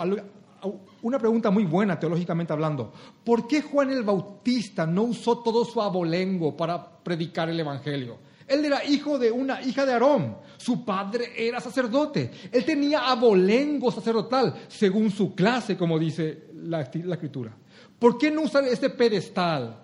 [1.01, 2.93] una pregunta muy buena teológicamente hablando.
[3.23, 8.17] ¿Por qué Juan el Bautista no usó todo su abolengo para predicar el Evangelio?
[8.47, 10.38] Él era hijo de una hija de Aarón.
[10.57, 12.31] Su padre era sacerdote.
[12.51, 17.55] Él tenía abolengo sacerdotal, según su clase, como dice la, la escritura.
[17.99, 19.82] ¿Por qué no usar ese pedestal?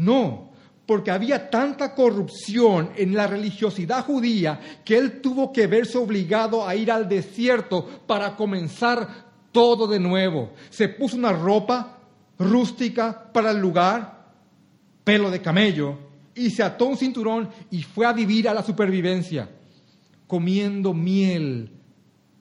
[0.00, 0.48] No,
[0.86, 6.74] porque había tanta corrupción en la religiosidad judía que él tuvo que verse obligado a
[6.74, 10.52] ir al desierto para comenzar todo de nuevo.
[10.70, 11.98] Se puso una ropa
[12.38, 14.24] rústica para el lugar,
[15.04, 15.98] pelo de camello,
[16.34, 19.50] y se ató un cinturón y fue a vivir a la supervivencia,
[20.26, 21.72] comiendo miel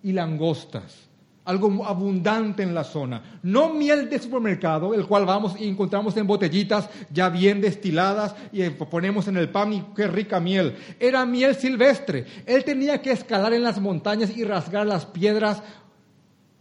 [0.01, 1.08] y langostas
[1.49, 3.39] algo abundante en la zona.
[3.41, 8.69] No miel de supermercado, el cual vamos y encontramos en botellitas ya bien destiladas y
[8.69, 10.77] ponemos en el pan y qué rica miel.
[10.99, 12.25] Era miel silvestre.
[12.45, 15.63] Él tenía que escalar en las montañas y rasgar las piedras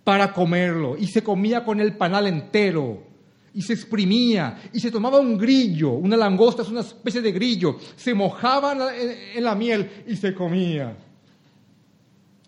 [0.04, 0.96] para comerlo.
[0.96, 3.02] Y se comía con el panal entero.
[3.52, 7.76] Y se exprimía y se tomaba un grillo, una langosta es una especie de grillo,
[7.96, 10.96] se mojaba en la miel y se comía.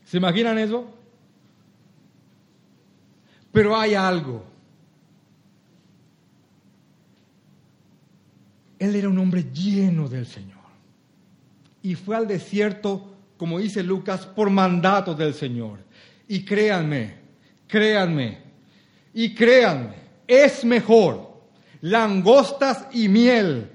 [0.04, 0.99] ¿Se imaginan eso?
[3.52, 4.44] Pero hay algo.
[8.78, 10.58] Él era un hombre lleno del Señor.
[11.82, 15.80] Y fue al desierto, como dice Lucas, por mandato del Señor.
[16.28, 17.16] Y créanme,
[17.66, 18.38] créanme,
[19.12, 19.96] y créanme,
[20.26, 21.30] es mejor
[21.82, 23.70] langostas y miel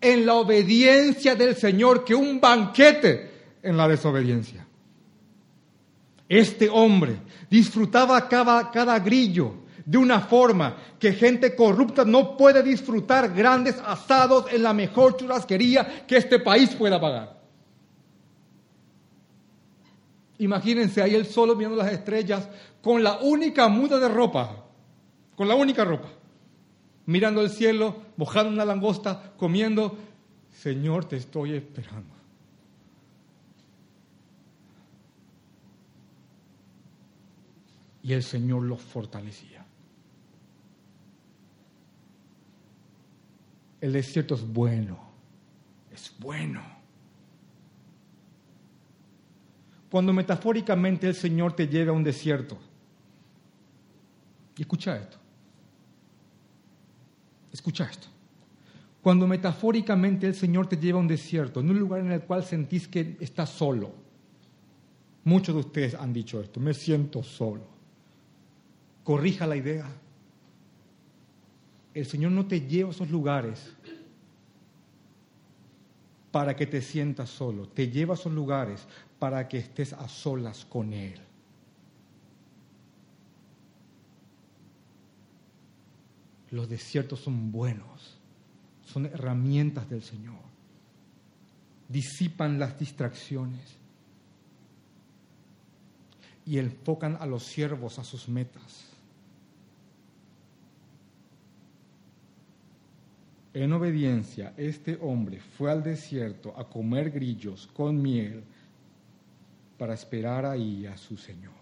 [0.00, 3.30] en la obediencia del Señor que un banquete
[3.62, 4.65] en la desobediencia.
[6.28, 7.18] Este hombre
[7.48, 9.54] disfrutaba cada, grillo
[9.84, 16.04] de una forma que gente corrupta no puede disfrutar grandes asados en la mejor churrasquería
[16.06, 17.40] que este país pueda pagar.
[20.38, 22.48] Imagínense ahí él solo viendo las estrellas
[22.82, 24.64] con la única muda de ropa,
[25.36, 26.08] con la única ropa,
[27.06, 29.96] mirando el cielo, mojando una langosta, comiendo.
[30.50, 32.15] Señor, te estoy esperando.
[38.06, 39.66] Y el Señor los fortalecía.
[43.80, 44.96] El desierto es bueno,
[45.92, 46.62] es bueno.
[49.90, 52.56] Cuando metafóricamente el Señor te lleva a un desierto,
[54.56, 55.18] Y escucha esto.
[57.52, 58.06] Escucha esto.
[59.02, 62.44] Cuando metafóricamente el Señor te lleva a un desierto, en un lugar en el cual
[62.44, 63.92] sentís que estás solo.
[65.24, 67.75] Muchos de ustedes han dicho esto, me siento solo.
[69.06, 69.86] Corrija la idea.
[71.94, 73.72] El Señor no te lleva a esos lugares
[76.32, 78.84] para que te sientas solo, te lleva a esos lugares
[79.20, 81.20] para que estés a solas con Él.
[86.50, 88.18] Los desiertos son buenos,
[88.84, 90.40] son herramientas del Señor.
[91.88, 93.76] Disipan las distracciones
[96.44, 98.95] y enfocan a los siervos a sus metas.
[103.56, 108.44] En obediencia, este hombre fue al desierto a comer grillos con miel
[109.78, 111.54] para esperar ahí a su Señor.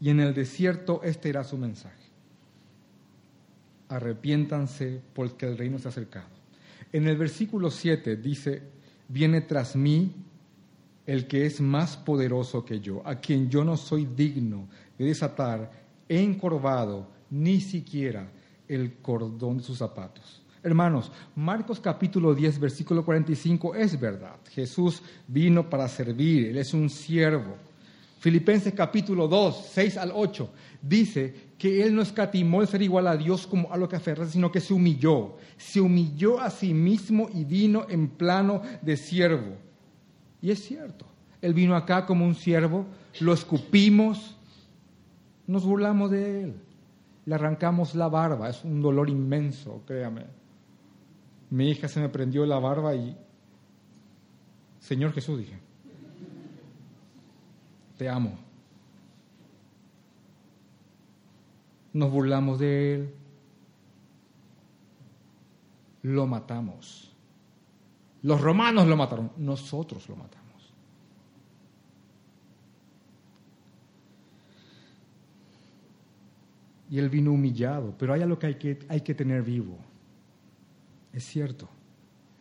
[0.00, 2.02] Y en el desierto este era su mensaje
[3.92, 6.28] arrepiéntanse porque el reino ha acercado.
[6.92, 8.62] En el versículo 7 dice,
[9.08, 10.12] viene tras mí
[11.06, 15.70] el que es más poderoso que yo, a quien yo no soy digno de desatar
[16.08, 18.30] encorvado ni siquiera
[18.68, 20.41] el cordón de sus zapatos.
[20.64, 24.36] Hermanos, Marcos capítulo 10, versículo 45 es verdad.
[24.50, 27.56] Jesús vino para servir, Él es un siervo.
[28.20, 30.48] Filipenses capítulo 2, 6 al 8,
[30.80, 34.34] dice que Él no escatimó el ser igual a Dios como a lo que aferrarse,
[34.34, 35.34] sino que se humilló.
[35.56, 39.56] Se humilló a sí mismo y vino en plano de siervo.
[40.40, 41.06] Y es cierto,
[41.40, 42.86] Él vino acá como un siervo,
[43.18, 44.36] lo escupimos,
[45.48, 46.54] nos burlamos de Él,
[47.26, 50.41] le arrancamos la barba, es un dolor inmenso, créame.
[51.52, 53.14] Mi hija se me prendió la barba y,
[54.80, 55.60] Señor Jesús, dije,
[57.98, 58.38] te amo.
[61.92, 63.14] Nos burlamos de él,
[66.00, 67.14] lo matamos.
[68.22, 70.72] Los romanos lo mataron, nosotros lo matamos.
[76.88, 79.91] Y él vino humillado, pero hay algo que hay que, hay que tener vivo.
[81.12, 81.68] Es cierto,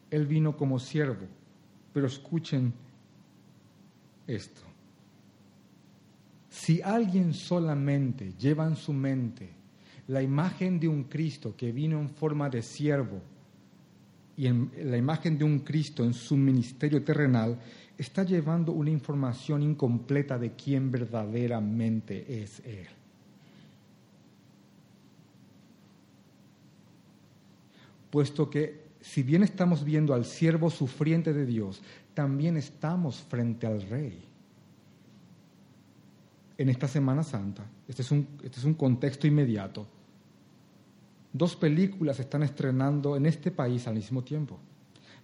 [0.09, 1.27] él vino como siervo,
[1.93, 2.73] pero escuchen
[4.27, 4.61] esto.
[6.49, 9.49] Si alguien solamente lleva en su mente
[10.07, 13.21] la imagen de un Cristo que vino en forma de siervo
[14.35, 17.59] y en la imagen de un Cristo en su ministerio terrenal,
[17.97, 22.87] está llevando una información incompleta de quién verdaderamente es Él.
[28.11, 31.81] Puesto que si bien estamos viendo al siervo sufriente de Dios,
[32.13, 34.31] también estamos frente al Rey
[36.61, 39.87] en esta Semana Santa, este es, un, este es un contexto inmediato,
[41.33, 44.59] dos películas están estrenando en este país al mismo tiempo.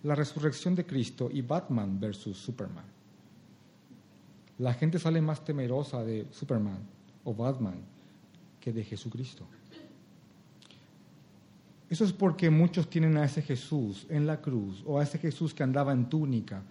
[0.02, 2.86] La resurrección de Cristo y Batman versus Superman.
[4.58, 6.80] La gente sale más temerosa de Superman
[7.24, 7.76] o Batman
[8.60, 9.46] que de Jesucristo.
[11.90, 15.54] Eso es porque muchos tienen a ese Jesús en la cruz o a ese Jesús
[15.54, 16.62] que andaba en túnica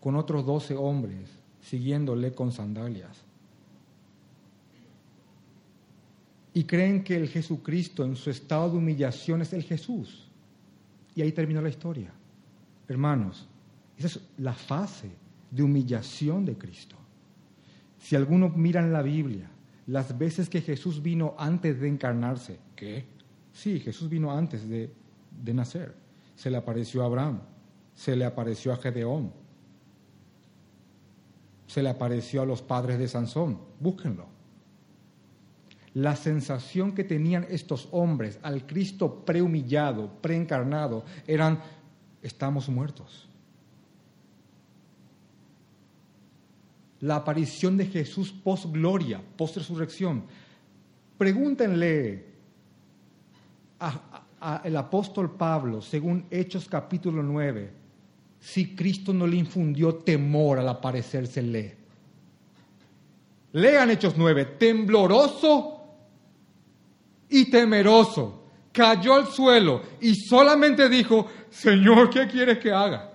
[0.00, 3.24] con otros doce hombres siguiéndole con sandalias.
[6.54, 10.28] y creen que el Jesucristo en su estado de humillación es el Jesús.
[11.16, 12.12] Y ahí termina la historia.
[12.88, 13.48] Hermanos,
[13.98, 15.10] esa es la fase
[15.50, 16.96] de humillación de Cristo.
[17.98, 19.50] Si alguno mira en la Biblia
[19.88, 23.04] las veces que Jesús vino antes de encarnarse, ¿qué?
[23.54, 24.92] Sí, Jesús vino antes de,
[25.42, 25.94] de nacer.
[26.36, 27.40] Se le apareció a Abraham,
[27.94, 29.32] se le apareció a Gedeón,
[31.66, 33.58] se le apareció a los padres de Sansón.
[33.80, 34.34] Búsquenlo
[35.94, 41.60] la sensación que tenían estos hombres al Cristo prehumillado, preencarnado, eran,
[42.20, 43.28] estamos muertos.
[47.00, 50.24] La aparición de Jesús post gloria, post resurrección.
[51.16, 52.33] Pregúntenle
[54.40, 57.72] al apóstol Pablo, según Hechos capítulo 9,
[58.40, 61.76] si Cristo no le infundió temor al aparecérsele.
[63.52, 65.84] Lean Hechos 9, tembloroso
[67.28, 73.12] y temeroso, cayó al suelo y solamente dijo, Señor, ¿qué quieres que haga?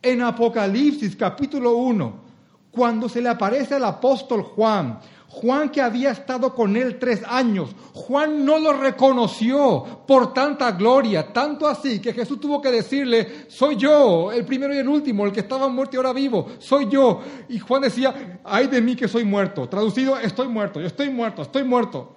[0.00, 2.24] En Apocalipsis capítulo 1,
[2.70, 7.74] cuando se le aparece al apóstol Juan, Juan que había estado con él tres años,
[7.92, 13.76] Juan no lo reconoció por tanta gloria, tanto así que Jesús tuvo que decirle, soy
[13.76, 17.20] yo, el primero y el último, el que estaba muerto y ahora vivo, soy yo.
[17.48, 19.68] Y Juan decía, ay de mí que soy muerto.
[19.68, 22.16] Traducido, estoy muerto, yo estoy muerto, estoy muerto.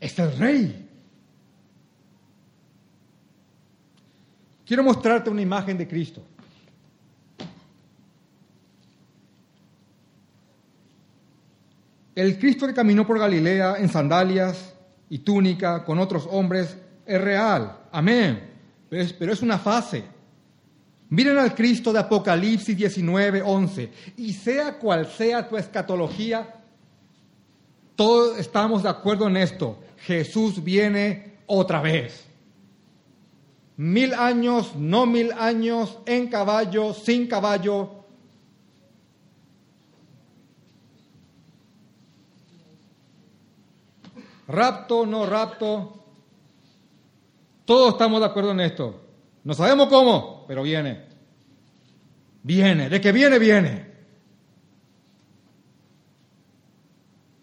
[0.00, 0.85] Es el rey.
[4.66, 6.22] Quiero mostrarte una imagen de Cristo.
[12.16, 14.74] El Cristo que caminó por Galilea en sandalias
[15.08, 17.78] y túnica con otros hombres es real.
[17.92, 18.50] Amén.
[18.88, 20.02] Pero es, una fase.
[21.10, 23.90] Miren al Cristo de Apocalipsis 19, 11.
[24.16, 26.54] Y sea cual sea tu escatología,
[27.94, 29.78] todos estamos de acuerdo en esto.
[29.98, 32.25] Jesús viene otra vez.
[33.76, 37.96] Mil años, no mil años, en caballo, sin caballo,
[44.48, 46.04] rapto, no rapto.
[47.64, 49.02] Todos estamos de acuerdo en esto.
[49.44, 51.04] No sabemos cómo, pero viene.
[52.42, 53.86] Viene, de que viene, viene.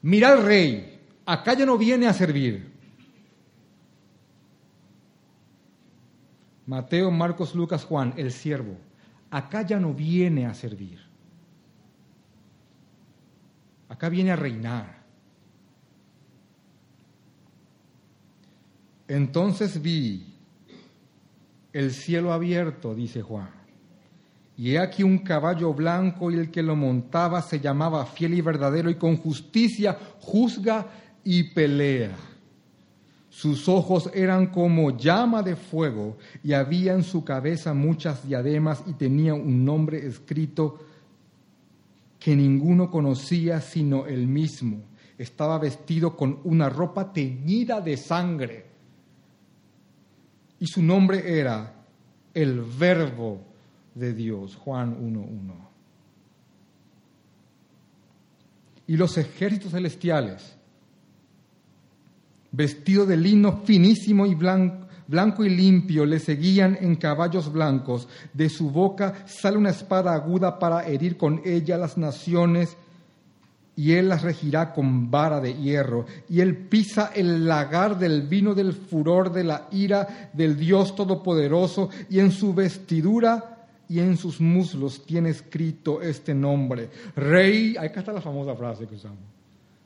[0.01, 2.72] Mira al rey, acá ya no viene a servir.
[6.65, 8.77] Mateo, Marcos, Lucas, Juan, el siervo,
[9.29, 10.99] acá ya no viene a servir.
[13.89, 15.03] Acá viene a reinar.
[19.07, 20.33] Entonces vi
[21.73, 23.49] el cielo abierto, dice Juan,
[24.55, 28.41] y he aquí un caballo blanco y el que lo montaba se llamaba fiel y
[28.41, 30.87] verdadero y con justicia juzga
[31.23, 32.15] y pelea.
[33.33, 38.93] Sus ojos eran como llama de fuego y había en su cabeza muchas diademas y
[38.93, 40.85] tenía un nombre escrito
[42.19, 44.83] que ninguno conocía sino él mismo.
[45.17, 48.65] Estaba vestido con una ropa teñida de sangre
[50.59, 51.73] y su nombre era
[52.35, 53.41] el verbo
[53.95, 55.53] de Dios, Juan 1.1.
[58.85, 60.55] Y los ejércitos celestiales,
[62.53, 68.07] vestidos de lino finísimo y blanco, blanco y limpio, le seguían en caballos blancos.
[68.33, 72.77] De su boca sale una espada aguda para herir con ella las naciones
[73.75, 78.53] y él las regirá con vara de hierro, y él pisa el lagar del vino
[78.53, 84.39] del furor de la ira del Dios Todopoderoso, y en su vestidura y en sus
[84.39, 89.32] muslos tiene escrito este nombre, Rey, acá está la famosa frase que usamos,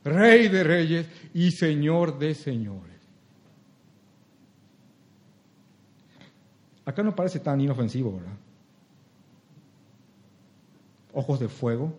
[0.08, 2.96] Rey de reyes y Señor de señores.
[6.84, 8.36] Acá no parece tan inofensivo, ¿verdad?
[11.12, 11.94] Ojos de fuego,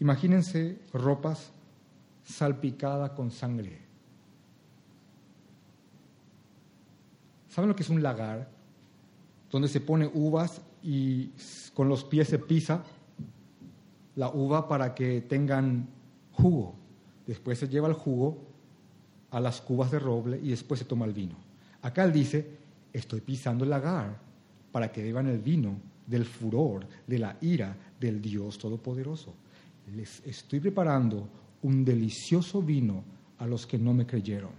[0.00, 1.50] Imagínense ropas
[2.24, 3.78] salpicadas con sangre.
[7.48, 8.48] ¿Saben lo que es un lagar?
[9.50, 11.30] Donde se pone uvas y
[11.72, 12.82] con los pies se pisa
[14.16, 15.88] la uva para que tengan
[16.32, 16.74] jugo.
[17.26, 18.38] Después se lleva el jugo
[19.30, 21.36] a las cubas de roble y después se toma el vino.
[21.82, 22.48] Acá él dice,
[22.92, 24.18] estoy pisando el lagar
[24.70, 29.34] para que beban el vino del furor, de la ira del Dios Todopoderoso
[29.92, 31.28] les estoy preparando
[31.62, 33.04] un delicioso vino
[33.38, 34.50] a los que no me creyeron.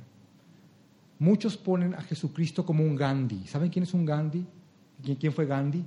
[1.20, 3.48] Muchos ponen a Jesucristo como un Gandhi.
[3.48, 4.46] ¿Saben quién es un Gandhi?
[5.20, 5.84] ¿Quién fue Gandhi?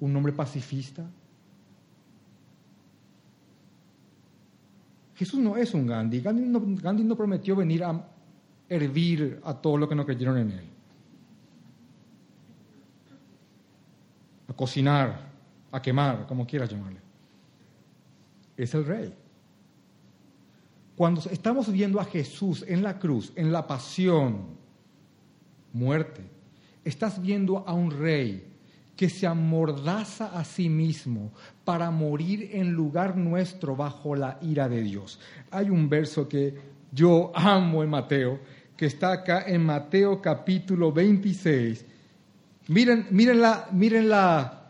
[0.00, 1.04] Un hombre pacifista.
[5.16, 6.20] Jesús no es un Gandhi.
[6.20, 8.08] Gandhi no, prometió venir a
[8.68, 10.64] hervir a todos los que no creyeron en él.
[14.48, 15.28] A cocinar,
[15.72, 17.06] a quemar, como quieras llamarle
[18.56, 19.14] es el rey.
[20.96, 24.56] Cuando estamos viendo a Jesús en la cruz, en la pasión,
[25.72, 26.22] muerte,
[26.84, 28.55] estás viendo a un rey
[28.96, 31.32] que se amordaza a sí mismo
[31.64, 35.20] para morir en lugar nuestro bajo la ira de Dios.
[35.50, 36.54] Hay un verso que
[36.90, 38.40] yo amo en Mateo,
[38.76, 41.84] que está acá en Mateo capítulo 26.
[42.68, 44.66] Miren, miren, la, miren la,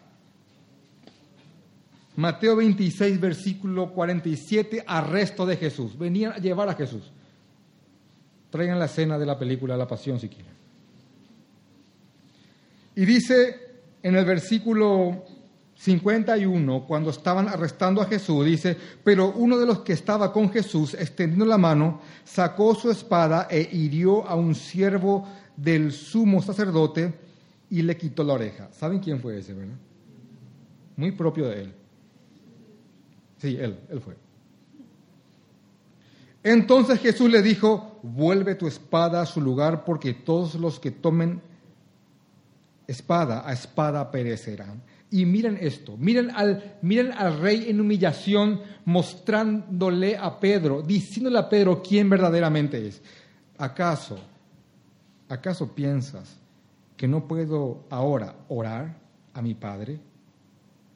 [2.17, 5.97] Mateo 26, versículo 47, arresto de Jesús.
[5.97, 7.13] Venían a llevar a Jesús.
[8.51, 10.55] Traigan la escena de la película La Pasión si quieren.
[12.95, 13.66] Y dice
[14.07, 15.25] en el versículo
[15.75, 20.95] 51, cuando estaban arrestando a Jesús, dice, pero uno de los que estaba con Jesús,
[20.95, 25.27] extendiendo la mano, sacó su espada e hirió a un siervo
[25.57, 27.15] del sumo sacerdote
[27.69, 28.69] y le quitó la oreja.
[28.71, 29.75] ¿Saben quién fue ese, verdad?
[30.95, 31.75] Muy propio de él.
[33.39, 34.15] Sí, él, él fue.
[36.45, 41.43] Entonces Jesús le dijo, vuelve tu espada a su lugar porque todos los que tomen
[42.87, 44.83] espada a espada perecerán.
[45.11, 51.49] Y miren esto, miren al, miren al rey en humillación mostrándole a Pedro, diciéndole a
[51.49, 53.01] Pedro quién verdaderamente es.
[53.57, 54.19] ¿Acaso,
[55.29, 56.37] acaso piensas
[56.97, 58.97] que no puedo ahora orar
[59.33, 60.01] a mi Padre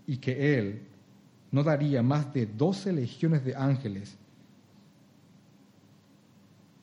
[0.06, 0.82] y que Él
[1.52, 4.16] no daría más de doce legiones de ángeles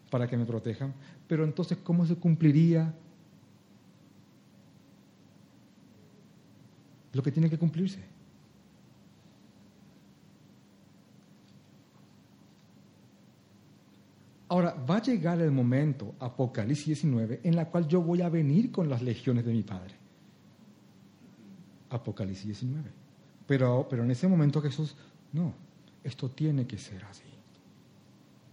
[0.09, 0.93] para que me protejan?
[1.27, 2.93] Pero entonces, ¿cómo se cumpliría
[7.17, 7.99] lo que tiene que cumplirse?
[14.49, 18.71] Ahora, va a llegar el momento, Apocalipsis 19, en la cual yo voy a venir
[18.71, 19.95] con las legiones de mi Padre.
[21.89, 22.89] Apocalipsis 19.
[23.45, 24.95] Pero, pero en ese momento Jesús,
[25.33, 25.53] no,
[26.03, 27.23] esto tiene que ser así.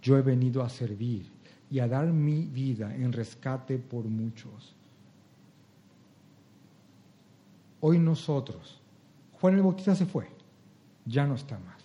[0.01, 1.27] Yo he venido a servir
[1.69, 4.75] y a dar mi vida en rescate por muchos.
[7.87, 8.81] Hoy nosotros,
[9.33, 10.27] Juan el Bautista se fue,
[11.05, 11.83] ya no está más.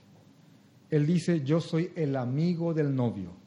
[0.89, 3.41] Él dice, yo soy el amigo del novio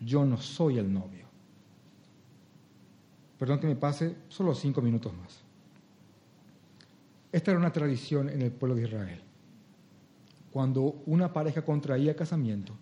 [0.00, 1.26] yo no soy el novio.
[3.38, 5.40] Perdón que me pase solo cinco minutos más.
[7.32, 9.20] Esta era una tradición en el pueblo de Israel.
[10.50, 12.74] Cuando una pareja contraía casamiento,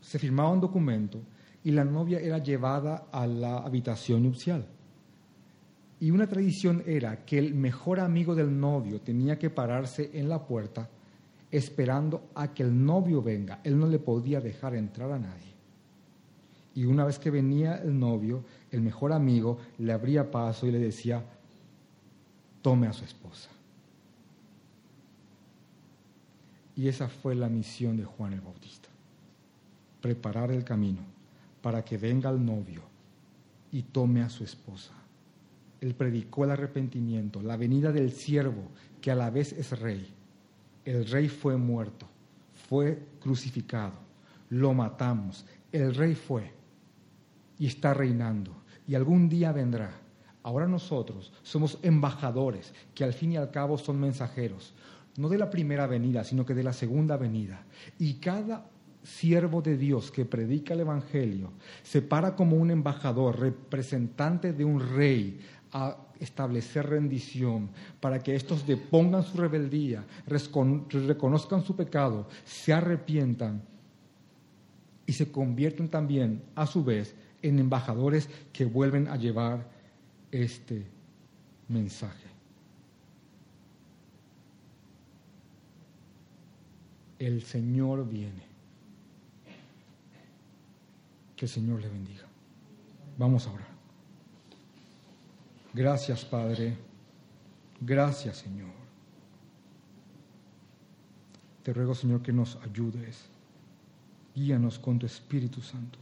[0.00, 1.20] se firmaba un documento
[1.64, 4.66] y la novia era llevada a la habitación nupcial.
[6.04, 10.44] Y una tradición era que el mejor amigo del novio tenía que pararse en la
[10.44, 10.86] puerta
[11.50, 13.60] esperando a que el novio venga.
[13.64, 15.54] Él no le podía dejar entrar a nadie.
[16.74, 20.78] Y una vez que venía el novio, el mejor amigo le abría paso y le
[20.78, 21.24] decía,
[22.60, 23.48] tome a su esposa.
[26.76, 28.90] Y esa fue la misión de Juan el Bautista,
[30.02, 31.00] preparar el camino
[31.62, 32.82] para que venga el novio
[33.72, 34.92] y tome a su esposa.
[35.84, 38.70] Él predicó el arrepentimiento, la venida del siervo,
[39.02, 40.14] que a la vez es rey.
[40.82, 42.08] El rey fue muerto,
[42.70, 43.92] fue crucificado,
[44.48, 46.50] lo matamos, el rey fue
[47.58, 48.56] y está reinando
[48.88, 50.00] y algún día vendrá.
[50.42, 54.72] Ahora nosotros somos embajadores que al fin y al cabo son mensajeros,
[55.18, 57.62] no de la primera venida, sino que de la segunda venida.
[57.98, 58.70] Y cada
[59.02, 64.80] siervo de Dios que predica el Evangelio se para como un embajador, representante de un
[64.80, 65.38] rey,
[65.74, 67.68] a establecer rendición,
[68.00, 73.60] para que estos depongan su rebeldía, reconozcan su pecado, se arrepientan
[75.04, 79.68] y se convierten también, a su vez, en embajadores que vuelven a llevar
[80.30, 80.86] este
[81.68, 82.28] mensaje.
[87.18, 88.44] El Señor viene.
[91.36, 92.24] Que el Señor le bendiga.
[93.18, 93.73] Vamos a orar.
[95.74, 96.76] Gracias, Padre.
[97.80, 98.70] Gracias, Señor.
[101.64, 103.28] Te ruego, Señor, que nos ayudes.
[104.34, 105.98] Guíanos con tu Espíritu Santo.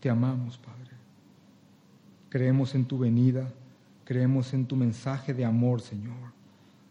[0.00, 0.90] Te amamos, Padre.
[2.28, 3.50] Creemos en tu venida,
[4.04, 6.32] creemos en tu mensaje de amor, Señor,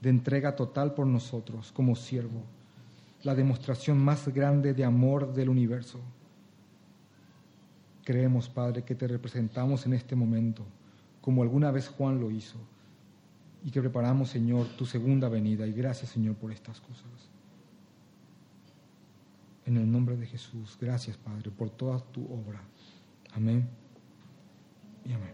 [0.02, 2.42] de entrega total por nosotros como siervo,
[3.22, 6.00] la demostración más grande de amor del universo.
[8.04, 10.66] Creemos, Padre, que te representamos en este momento,
[11.26, 12.60] como alguna vez Juan lo hizo,
[13.64, 15.66] y que preparamos, Señor, tu segunda venida.
[15.66, 17.32] Y gracias, Señor, por estas cosas.
[19.66, 22.62] En el nombre de Jesús, gracias, Padre, por toda tu obra.
[23.34, 23.68] Amén
[25.04, 25.34] y amén.